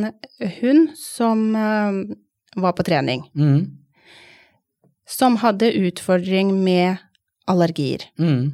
hund 0.61 0.91
som 0.99 1.45
uh, 1.55 2.03
var 2.59 2.75
på 2.77 2.87
trening. 2.87 3.25
Mm. 3.39 3.79
Som 5.09 5.39
hadde 5.43 5.73
utfordring 5.83 6.55
med 6.65 7.03
allergier. 7.51 8.07
Mm. 8.19 8.53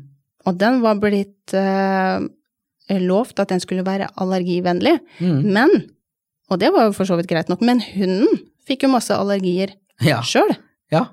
Og 0.48 0.58
den 0.60 0.80
var 0.84 1.00
blitt 1.00 1.54
uh, 1.56 2.20
lovt 2.88 3.40
at 3.40 3.52
den 3.52 3.62
skulle 3.62 3.86
være 3.86 4.10
allergivennlig. 4.20 4.98
Mm. 5.20 5.40
Men, 5.44 5.74
og 6.48 6.60
det 6.62 6.72
var 6.74 6.88
jo 6.88 6.96
for 6.96 7.08
så 7.08 7.18
vidt 7.18 7.30
greit 7.30 7.50
nok, 7.52 7.64
men 7.64 7.82
hunden 7.84 8.42
fikk 8.68 8.84
jo 8.84 8.92
masse 8.92 9.14
allergier 9.14 9.74
ja. 10.04 10.20
sjøl. 10.24 10.52
Ja. 10.92 11.06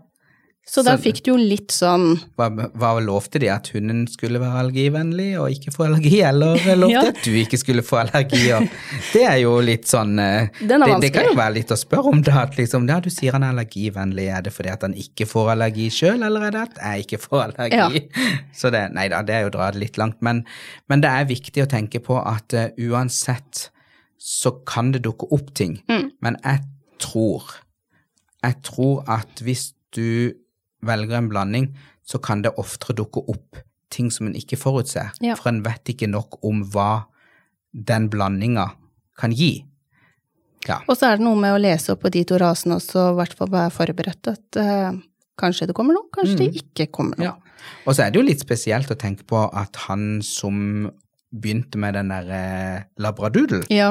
Så, 0.65 0.81
da 0.81 0.95
fikk 0.97 1.19
du 1.21 1.27
jo 1.29 1.35
litt 1.37 1.69
sånn 1.69 2.15
Hva, 2.39 2.47
hva 2.49 2.95
lovte 2.97 3.37
de? 3.37 3.51
At 3.53 3.67
hunden 3.75 4.07
skulle 4.09 4.39
være 4.41 4.63
allergivennlig 4.63 5.27
og 5.37 5.53
ikke 5.53 5.69
få 5.75 5.83
allergi, 5.85 6.15
eller 6.25 6.57
lovte 6.81 6.93
ja. 6.95 7.03
at 7.11 7.19
du 7.21 7.35
ikke 7.37 7.59
skulle 7.61 7.83
få 7.85 7.99
allergier? 8.01 8.65
Det 9.11 9.21
er 9.29 9.37
jo 9.43 9.59
litt 9.61 9.85
sånn 9.85 10.17
eh, 10.21 10.49
det, 10.57 10.79
det, 11.03 11.11
kan 11.13 11.29
jo 11.29 11.35
være 11.37 11.59
litt 11.59 11.73
å 11.73 11.77
spørre 11.77 12.09
om, 12.15 12.23
da. 12.25 12.47
At 12.47 12.57
liksom, 12.57 12.87
ja, 12.89 12.97
du 12.97 13.11
sier 13.13 13.37
han 13.37 13.45
er 13.45 13.53
allergivennlig, 13.53 14.25
er 14.33 14.47
det 14.47 14.55
fordi 14.55 14.71
at 14.73 14.85
han 14.87 14.95
ikke 14.97 15.27
får 15.29 15.51
allergi 15.53 15.85
sjøl, 15.93 16.25
eller 16.25 16.47
er 16.47 16.55
det 16.55 16.63
at 16.63 16.81
jeg 16.81 17.05
ikke 17.05 17.19
får 17.27 17.43
allergi? 17.43 18.01
Ja. 18.01 18.31
Så 18.59 18.71
det, 18.73 18.81
nei 18.95 19.05
da, 19.13 19.19
det 19.27 19.35
er 19.35 19.45
jo 19.45 19.51
å 19.51 19.55
dra 19.57 19.67
det 19.75 19.83
litt 19.83 19.99
langt. 20.01 20.17
Men, 20.25 20.41
men, 20.89 21.03
det 21.05 21.11
er 21.11 21.27
viktig 21.29 21.61
å 21.61 21.69
tenke 21.69 22.01
på 22.01 22.17
at 22.23 22.55
uh, 22.57 22.71
uansett 22.89 23.67
så 24.17 24.55
kan 24.65 24.89
det 24.95 25.03
dukke 25.05 25.29
opp 25.35 25.53
ting. 25.53 25.77
Mm. 25.91 26.09
Men 26.25 26.39
jeg 26.41 26.65
tror, 27.03 27.53
jeg 28.41 28.57
tror 28.65 29.05
at 29.13 29.45
hvis 29.45 29.67
du 29.93 30.33
velger 30.85 31.19
en 31.19 31.29
blanding, 31.31 31.69
så 32.05 32.19
kan 32.21 32.43
det 32.45 32.55
oftere 32.61 32.97
dukke 32.97 33.23
opp 33.31 33.61
ting 33.93 34.11
som 34.11 34.27
en 34.27 34.35
ikke 34.37 34.59
forutser. 34.59 35.13
Ja. 35.23 35.37
For 35.39 35.51
en 35.51 35.63
vet 35.65 35.93
ikke 35.93 36.09
nok 36.11 36.39
om 36.45 36.63
hva 36.73 37.05
den 37.71 38.09
blandinga 38.11 38.69
kan 39.19 39.33
gi. 39.35 39.65
Ja. 40.65 40.79
Og 40.89 40.97
så 40.97 41.11
er 41.11 41.19
det 41.19 41.25
noe 41.27 41.37
med 41.39 41.53
å 41.53 41.61
lese 41.61 41.93
opp 41.93 42.03
på 42.05 42.11
de 42.13 42.23
to 42.27 42.39
rasene 42.41 42.79
også, 42.79 43.11
i 43.11 43.17
hvert 43.19 43.35
fall 43.37 43.51
være 43.53 43.73
forberedt 43.73 44.31
at 44.31 44.59
uh, 44.59 44.97
kanskje 45.39 45.69
det 45.69 45.75
kommer 45.77 45.97
noe, 45.97 46.09
kanskje 46.15 46.35
mm. 46.35 46.41
det 46.41 46.63
ikke 46.63 46.89
kommer 46.95 47.21
noe. 47.21 47.33
Ja. 47.35 47.35
Og 47.85 47.95
så 47.95 48.05
er 48.05 48.13
det 48.13 48.19
jo 48.19 48.25
litt 48.25 48.41
spesielt 48.41 48.91
å 48.91 48.97
tenke 48.99 49.25
på 49.29 49.45
at 49.45 49.77
han 49.85 50.19
som 50.25 50.89
begynte 51.35 51.79
med 51.81 51.97
den 51.97 52.11
der 52.13 52.29
eh, 52.31 52.83
labradoodle, 53.01 53.65
ja. 53.73 53.89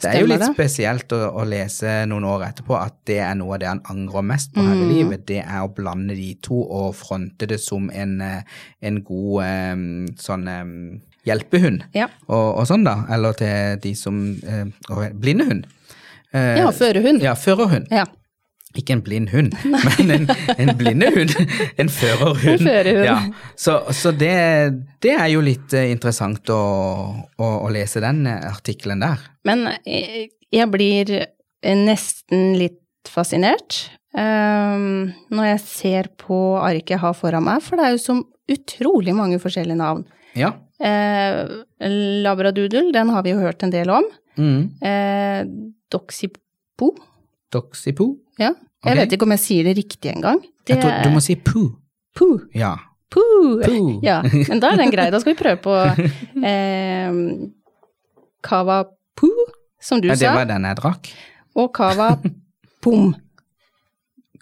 Det 0.00 0.10
er 0.10 0.20
jo 0.20 0.26
litt 0.26 0.42
spesielt 0.54 1.12
å, 1.14 1.20
å 1.38 1.44
lese 1.46 2.06
noen 2.10 2.24
år 2.26 2.42
etterpå 2.48 2.74
at 2.80 2.94
det 3.06 3.18
er 3.22 3.34
noe 3.38 3.54
av 3.54 3.60
det 3.62 3.68
han 3.68 3.80
angrer 3.92 4.22
mest 4.26 4.52
på 4.52 4.60
her 4.64 4.74
i 4.74 4.82
Mm. 4.82 4.90
livet. 4.90 5.26
Det 5.26 5.38
er 5.44 5.60
å 5.62 5.70
blande 5.74 6.14
de 6.18 6.34
to 6.42 6.58
og 6.62 6.94
fronte 6.98 7.46
det 7.46 7.60
som 7.60 7.90
en, 7.94 8.20
eh, 8.20 8.42
en 8.82 8.98
god 9.06 9.44
eh, 9.44 9.76
sånn 10.18 10.48
eh, 10.48 10.98
hjelpehund. 11.30 11.84
Ja. 11.94 12.08
Og, 12.28 12.58
og 12.58 12.66
sånn, 12.66 12.84
da. 12.84 13.04
Eller 13.14 13.32
til 13.38 13.78
de 13.80 13.94
som 13.94 14.18
eh, 14.42 15.08
Blindehund. 15.14 15.66
Eh, 16.34 16.58
Ja, 16.58 16.70
førerhund. 16.74 17.22
Ja, 17.22 17.34
førerhund. 17.38 17.86
Ja. 17.94 18.04
Ikke 18.74 18.96
en 18.96 19.02
blind 19.06 19.30
hund, 19.30 19.52
men 19.64 20.10
en, 20.10 20.24
en 20.58 20.72
blindehund. 20.78 21.30
En 21.78 21.90
førerhund. 21.92 22.56
En 22.56 22.66
førerhund. 22.66 23.06
Ja. 23.06 23.18
Så, 23.54 23.76
så 23.94 24.10
det, 24.10 24.34
det 25.04 25.12
er 25.14 25.28
jo 25.30 25.44
litt 25.46 25.74
eh, 25.78 25.92
interessant 25.94 26.50
å, 26.50 26.62
å, 27.38 27.50
å 27.68 27.70
lese 27.70 28.02
den 28.02 28.24
eh, 28.26 28.48
artikkelen 28.50 29.04
der. 29.04 29.22
Men 29.46 29.68
jeg, 29.86 30.32
jeg 30.50 30.70
blir 30.72 31.14
nesten 31.64 32.56
litt 32.58 32.80
fascinert 33.08 33.84
um, 34.16 35.12
når 35.30 35.48
jeg 35.52 35.62
ser 35.68 36.10
på 36.20 36.38
arket 36.58 36.96
jeg 36.96 37.02
har 37.04 37.16
foran 37.16 37.46
meg, 37.46 37.62
for 37.64 37.78
det 37.78 37.86
er 37.86 37.94
jo 37.94 38.02
så 38.02 38.18
utrolig 38.54 39.14
mange 39.16 39.38
forskjellige 39.42 39.78
navn. 39.78 40.04
Ja. 40.34 40.54
Uh, 40.82 41.62
Labradoodle, 42.24 42.88
den 42.94 43.12
har 43.14 43.24
vi 43.24 43.34
jo 43.34 43.42
hørt 43.42 43.62
en 43.64 43.72
del 43.72 43.92
om. 43.92 44.06
Mm. 44.34 44.62
Uh, 44.82 45.70
Doxipo, 45.94 46.90
Doxipo. 47.54 48.10
ja. 48.38 48.52
Jeg 48.84 48.92
okay. 48.92 48.98
vet 49.00 49.14
ikke 49.16 49.24
om 49.24 49.32
jeg 49.32 49.40
sier 49.40 49.64
det 49.64 49.72
riktig 49.78 50.10
engang. 50.12 50.42
Det 50.68 50.76
du 50.76 51.06
må 51.08 51.20
si 51.24 51.38
poo. 51.40 51.70
Poo. 52.12 52.34
Ja. 52.52 52.74
Poo. 53.08 53.54
Poo. 53.64 53.94
Ja, 54.04 54.18
men 54.20 54.60
da 54.60 54.74
er 54.74 54.82
den 54.82 54.92
grei. 54.92 55.06
Da 55.14 55.20
skal 55.22 55.32
vi 55.32 55.38
prøve 55.40 55.56
på 55.64 55.72
eh, 56.50 57.16
Kava 58.44 58.82
Poo, 59.16 59.46
som 59.80 60.02
du 60.04 60.10
ja. 60.10 60.18
Det 60.20 60.34
var 60.36 60.50
den 60.50 60.66
jeg 60.68 60.76
drakk. 60.82 61.08
og 61.56 61.72
Kava 61.76 62.10
Pom. 62.84 63.14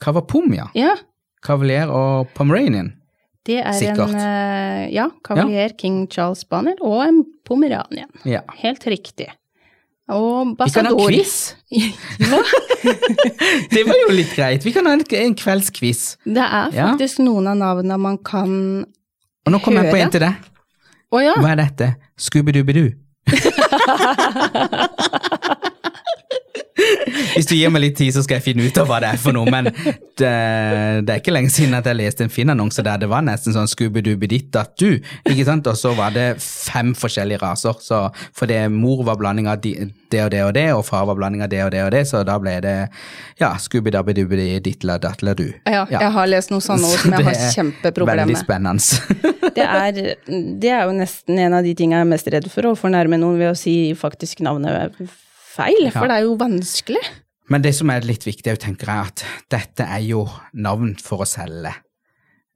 Kavapom, 0.03 0.51
ja. 0.57 0.66
Ja, 0.75 0.96
Kavalier 1.46 1.90
og 1.94 2.31
Pomeranian. 2.35 2.92
det 3.46 3.61
er 3.62 3.72
Sikkert. 3.79 4.11
en 4.11 4.18
eh, 4.18 4.88
ja, 4.94 5.09
Cavalier 5.22 5.77
King 5.79 6.09
Charles 6.11 6.42
Spaniel 6.42 6.79
og 6.83 7.05
en 7.05 7.22
Pomeranian. 7.46 8.11
Ja. 8.27 8.42
Helt 8.59 8.83
riktig. 8.90 9.29
Og 10.12 10.57
Vi 10.59 10.70
kan 10.75 10.87
ha 10.87 10.92
quiz! 10.98 11.55
Det 13.72 13.83
var 13.87 13.94
jo 14.03 14.09
litt 14.16 14.33
greit. 14.37 14.64
Vi 14.66 14.72
kan 14.75 14.87
ha 14.88 14.92
en, 14.96 15.05
en 15.18 15.35
kveldsquiz. 15.38 16.03
Det 16.25 16.42
er 16.44 16.68
Ja. 16.77 16.87
faktisk 16.92 17.16
noen 17.25 17.46
av 17.53 17.57
navnene 17.61 17.98
man 17.98 18.18
kan 18.18 18.51
høre. 18.51 18.87
Og 19.46 19.51
nå 19.51 19.59
kommer 19.64 19.83
jeg 19.83 19.90
på 19.90 19.98
en 19.98 20.11
til 20.14 20.22
deg. 20.22 20.35
Oh, 21.11 21.18
ja. 21.18 21.33
Hva 21.35 21.51
er 21.53 21.57
dette? 21.64 21.87
Scooby-Dooby-Doo. 22.22 22.92
Hvis 27.33 27.49
du 27.49 27.55
gir 27.57 27.73
meg 27.73 27.85
litt 27.87 27.97
tid, 27.99 28.12
så 28.14 28.23
skal 28.25 28.38
jeg 28.38 28.47
finne 28.51 28.66
ut 28.66 28.79
av 28.81 28.88
hva 28.90 28.99
det 29.03 29.12
er 29.14 29.21
for 29.21 29.37
noe, 29.37 29.49
men 29.53 29.68
det, 29.73 30.33
det 31.07 31.14
er 31.14 31.21
ikke 31.21 31.35
lenge 31.35 31.53
siden 31.53 31.77
at 31.79 31.87
jeg 31.88 31.99
leste 31.99 32.27
en 32.27 32.33
Finn-annonse 32.33 32.85
der 32.85 33.01
det 33.03 33.09
var 33.12 33.25
nesten 33.27 33.55
sånn 33.57 33.71
Scooby-Dooby-Ditt-Datt-Du, 33.71 34.99
ikke 35.31 35.47
sant, 35.49 35.68
og 35.71 35.79
så 35.79 35.95
var 35.99 36.14
det 36.16 36.27
fem 36.42 36.92
forskjellige 36.99 37.42
raser, 37.42 37.79
så 37.83 38.05
fordi 38.37 38.61
mor 38.73 39.05
var 39.09 39.21
blanding 39.21 39.49
av 39.51 39.62
de, 39.64 39.75
det 40.12 40.25
og 40.27 40.31
det 40.35 40.42
og 40.47 40.53
det, 40.59 40.66
og 40.77 40.85
far 40.87 41.07
var 41.09 41.18
blanding 41.18 41.45
av 41.45 41.51
det 41.53 41.62
og 41.64 41.73
det 41.75 41.85
og 41.87 41.92
det, 41.95 42.05
så 42.11 42.23
da 42.27 42.37
ble 42.42 42.59
det, 42.64 42.77
ja, 43.40 43.53
Scooby-Dabby-Dooby-Dittla-Dattla-Du. 43.66 45.49
ja. 45.66 45.87
Jeg 45.92 46.12
har 46.16 46.31
lest 46.31 46.53
noe 46.53 46.64
sånt 46.64 46.85
ord 46.87 46.99
som 47.01 47.16
jeg 47.16 47.29
har 47.29 47.40
kjempeproblemer 47.57 48.27
med. 48.27 48.33
Veldig 48.33 48.45
spennende. 48.45 49.40
Det 49.53 49.64
er, 49.66 49.97
det 50.62 50.71
er 50.73 50.87
jo 50.88 50.95
nesten 50.97 51.37
en 51.42 51.59
av 51.59 51.66
de 51.66 51.75
tingene 51.77 51.99
jeg 52.01 52.07
er 52.07 52.09
mest 52.09 52.29
redd 52.33 52.47
for, 52.49 52.71
å 52.71 52.79
fornærme 52.79 53.18
noen 53.21 53.37
ved 53.37 53.51
å 53.51 53.59
si 53.59 53.75
faktisk 53.99 54.40
navnet 54.47 55.03
feil, 55.56 55.90
for 55.92 56.08
det 56.08 56.16
er 56.18 56.26
jo 56.26 56.36
vanskelig. 56.40 57.02
Men 57.50 57.64
det 57.64 57.74
som 57.76 57.90
er 57.92 58.06
litt 58.06 58.24
viktig, 58.26 58.48
jeg 58.48 58.60
tenker 58.62 58.88
jeg, 58.88 59.12
at 59.12 59.24
dette 59.52 59.84
er 59.84 60.02
jo 60.06 60.24
navn 60.54 60.94
for 61.02 61.24
å 61.24 61.28
selge. 61.28 61.74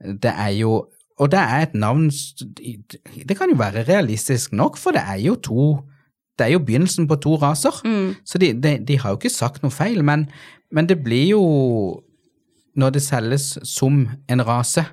Det 0.00 0.32
er 0.32 0.52
jo 0.60 0.84
Og 1.16 1.30
det 1.32 1.38
er 1.40 1.62
et 1.64 1.74
navn 1.74 2.10
Det 2.10 3.36
kan 3.38 3.48
jo 3.48 3.56
være 3.56 3.86
realistisk 3.88 4.52
nok, 4.52 4.76
for 4.76 4.92
det 4.92 5.00
er 5.00 5.16
jo 5.16 5.34
to 5.34 5.62
Det 6.36 6.44
er 6.44 6.52
jo 6.52 6.58
begynnelsen 6.60 7.08
på 7.08 7.16
to 7.16 7.36
raser. 7.40 7.72
Så 8.24 8.38
de, 8.38 8.52
de, 8.52 8.78
de 8.84 8.98
har 8.98 9.10
jo 9.10 9.16
ikke 9.16 9.32
sagt 9.32 9.62
noe 9.62 9.72
feil, 9.72 10.04
men, 10.04 10.28
men 10.70 10.86
det 10.86 11.02
blir 11.02 11.30
jo 11.30 11.42
Når 12.76 12.90
det 12.90 13.02
selges 13.02 13.58
som 13.64 14.08
en 14.28 14.46
rase, 14.46 14.84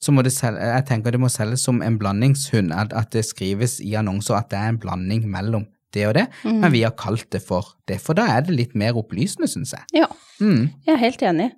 så 0.00 0.12
må 0.12 0.22
det 0.22 0.32
selge, 0.32 0.64
jeg 0.64 0.86
tenker 0.88 1.10
det 1.10 1.20
må 1.20 1.28
selges 1.28 1.60
som 1.60 1.82
en 1.82 1.98
blandingshund, 1.98 2.72
at, 2.72 2.92
at 2.92 3.12
det 3.12 3.26
skrives 3.26 3.80
i 3.80 3.92
annonser 3.94 4.38
at 4.38 4.48
det 4.50 4.58
er 4.58 4.68
en 4.72 4.78
blanding 4.80 5.28
mellom 5.28 5.66
det 5.92 6.06
og 6.08 6.14
det, 6.14 6.26
men 6.44 6.72
vi 6.72 6.82
har 6.84 6.92
kalt 6.98 7.28
det 7.30 7.40
for 7.42 7.64
det, 7.88 8.00
for 8.04 8.14
da 8.18 8.26
er 8.36 8.42
det 8.46 8.54
litt 8.56 8.74
mer 8.78 8.92
opplysende, 9.00 9.48
syns 9.48 9.72
jeg. 9.76 9.84
Ja, 10.02 10.06
Mm. 10.40 10.68
jeg 10.86 10.94
er 10.94 10.98
helt 11.02 11.22
enig. 11.22 11.50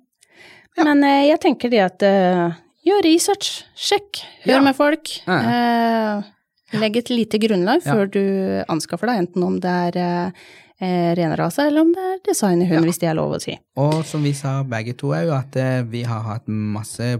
Men 0.77 1.03
eh, 1.03 1.27
jeg 1.29 1.39
tenker 1.43 1.69
det 1.69 1.81
at 1.83 2.01
eh, 2.07 2.53
gjør 2.87 3.03
research, 3.05 3.63
sjekk, 3.75 4.23
hør 4.45 4.55
Ja. 4.55 4.61
med 4.61 4.75
folk. 4.75 5.11
Eh, 5.27 6.23
legg 6.79 6.97
et 6.97 7.09
lite 7.11 7.37
grunnlag 7.43 7.81
Ja. 7.85 7.93
før 7.93 8.09
du 8.11 8.21
anskaffer 8.71 9.07
deg, 9.11 9.27
enten 9.27 9.43
om 9.43 9.59
det 9.59 9.69
er 9.69 9.97
eh, 9.99 10.31
eh, 10.81 11.11
eller 11.13 11.81
om 11.81 11.91
det 11.93 12.01
er 12.07 12.17
designerhund, 12.25 12.85
hvis 12.87 12.97
det 12.99 13.09
er 13.09 13.13
lov 13.19 13.35
å 13.35 13.41
si. 13.41 13.57
Og 13.77 14.03
som 14.05 14.23
vi 14.23 14.31
sa 14.33 14.63
begge 14.63 14.95
to, 14.97 15.11
er 15.13 15.25
jo 15.27 15.33
at 15.37 15.55
eh, 15.55 15.81
vi 15.83 16.01
har 16.03 16.21
hatt 16.23 16.47
masse 16.47 17.19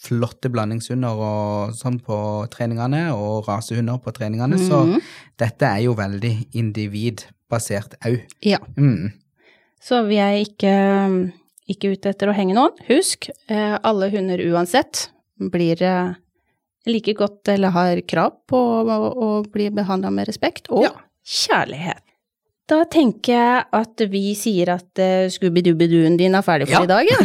flotte 0.00 0.48
blandingshunder 0.52 1.18
og 1.20 1.74
sånn 1.76 1.98
på 2.00 2.16
treningene, 2.52 3.10
og 3.12 3.44
rasehunder 3.48 3.98
på 4.00 4.12
treningene, 4.16 4.56
så 4.58 4.86
Mhm. 4.86 5.00
dette 5.38 5.62
er 5.68 5.82
jo 5.84 5.94
veldig 5.94 6.48
individbasert 6.56 7.94
au. 8.06 8.16
Ja. 8.42 8.58
Mm. 8.76 9.12
Så 9.80 10.02
vi 10.08 10.16
er 10.16 10.38
ikke, 10.44 11.32
ikke 11.68 11.92
ute 11.94 12.10
etter 12.14 12.28
å 12.28 12.34
henge 12.36 12.54
noen. 12.56 12.72
Husk, 12.88 13.28
eh, 13.48 13.78
alle 13.84 14.10
hunder 14.10 14.38
uansett 14.50 15.08
blir 15.38 15.80
eh, 15.82 16.14
like 16.86 17.14
godt 17.14 17.48
eller 17.48 17.70
har 17.70 18.00
krav 18.08 18.32
på 18.48 18.56
å, 18.56 19.14
å 19.16 19.28
bli 19.52 19.68
behandla 19.70 20.10
med 20.12 20.28
respekt 20.28 20.68
og 20.70 20.84
Ja. 20.84 20.92
kjærlighet. 21.24 22.00
Da 22.70 22.84
tenker 22.86 23.32
jeg 23.34 23.62
at 23.74 24.02
vi 24.12 24.20
sier 24.38 24.70
at 24.76 25.00
uh, 25.02 25.24
Scooby-Dooby-Dooen 25.32 26.14
din 26.20 26.36
er 26.38 26.44
ferdig 26.46 26.68
for 26.70 26.76
Ja. 26.78 26.82
i 26.86 26.90
dag, 26.90 27.08
ja. 27.10 27.18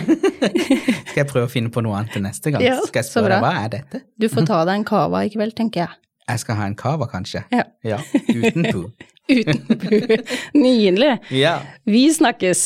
Skal 1.12 1.22
jeg 1.22 1.28
prøve 1.30 1.46
å 1.46 1.52
finne 1.52 1.70
på 1.70 1.84
noe 1.86 2.00
annet 2.00 2.16
til 2.18 2.26
neste 2.26 2.50
gang? 2.54 2.66
Ja, 2.66 2.80
Skal 2.88 3.04
jeg 3.04 3.10
spørre 3.12 3.36
deg, 3.36 3.46
hva 3.46 3.52
er 3.62 3.70
dette? 3.76 4.02
Du 4.18 4.26
får 4.32 4.48
ta 4.50 4.64
deg 4.66 4.82
en 4.82 4.88
cava 4.90 5.22
i 5.28 5.30
kveld, 5.34 5.54
tenker 5.58 5.86
jeg. 5.86 6.00
Jeg 6.26 6.42
skal 6.42 6.58
ha 6.58 6.66
en 6.72 6.78
cava, 6.80 7.06
kanskje? 7.12 7.44
Ja. 7.54 7.68
Ja, 7.86 8.02
uten 8.34 8.66
pu. 8.72 8.88
Uten 9.26 9.62
Nydelig. 10.54 11.16
Ja. 11.34 11.60
Vi 11.90 12.08
snakkes. 12.14 12.66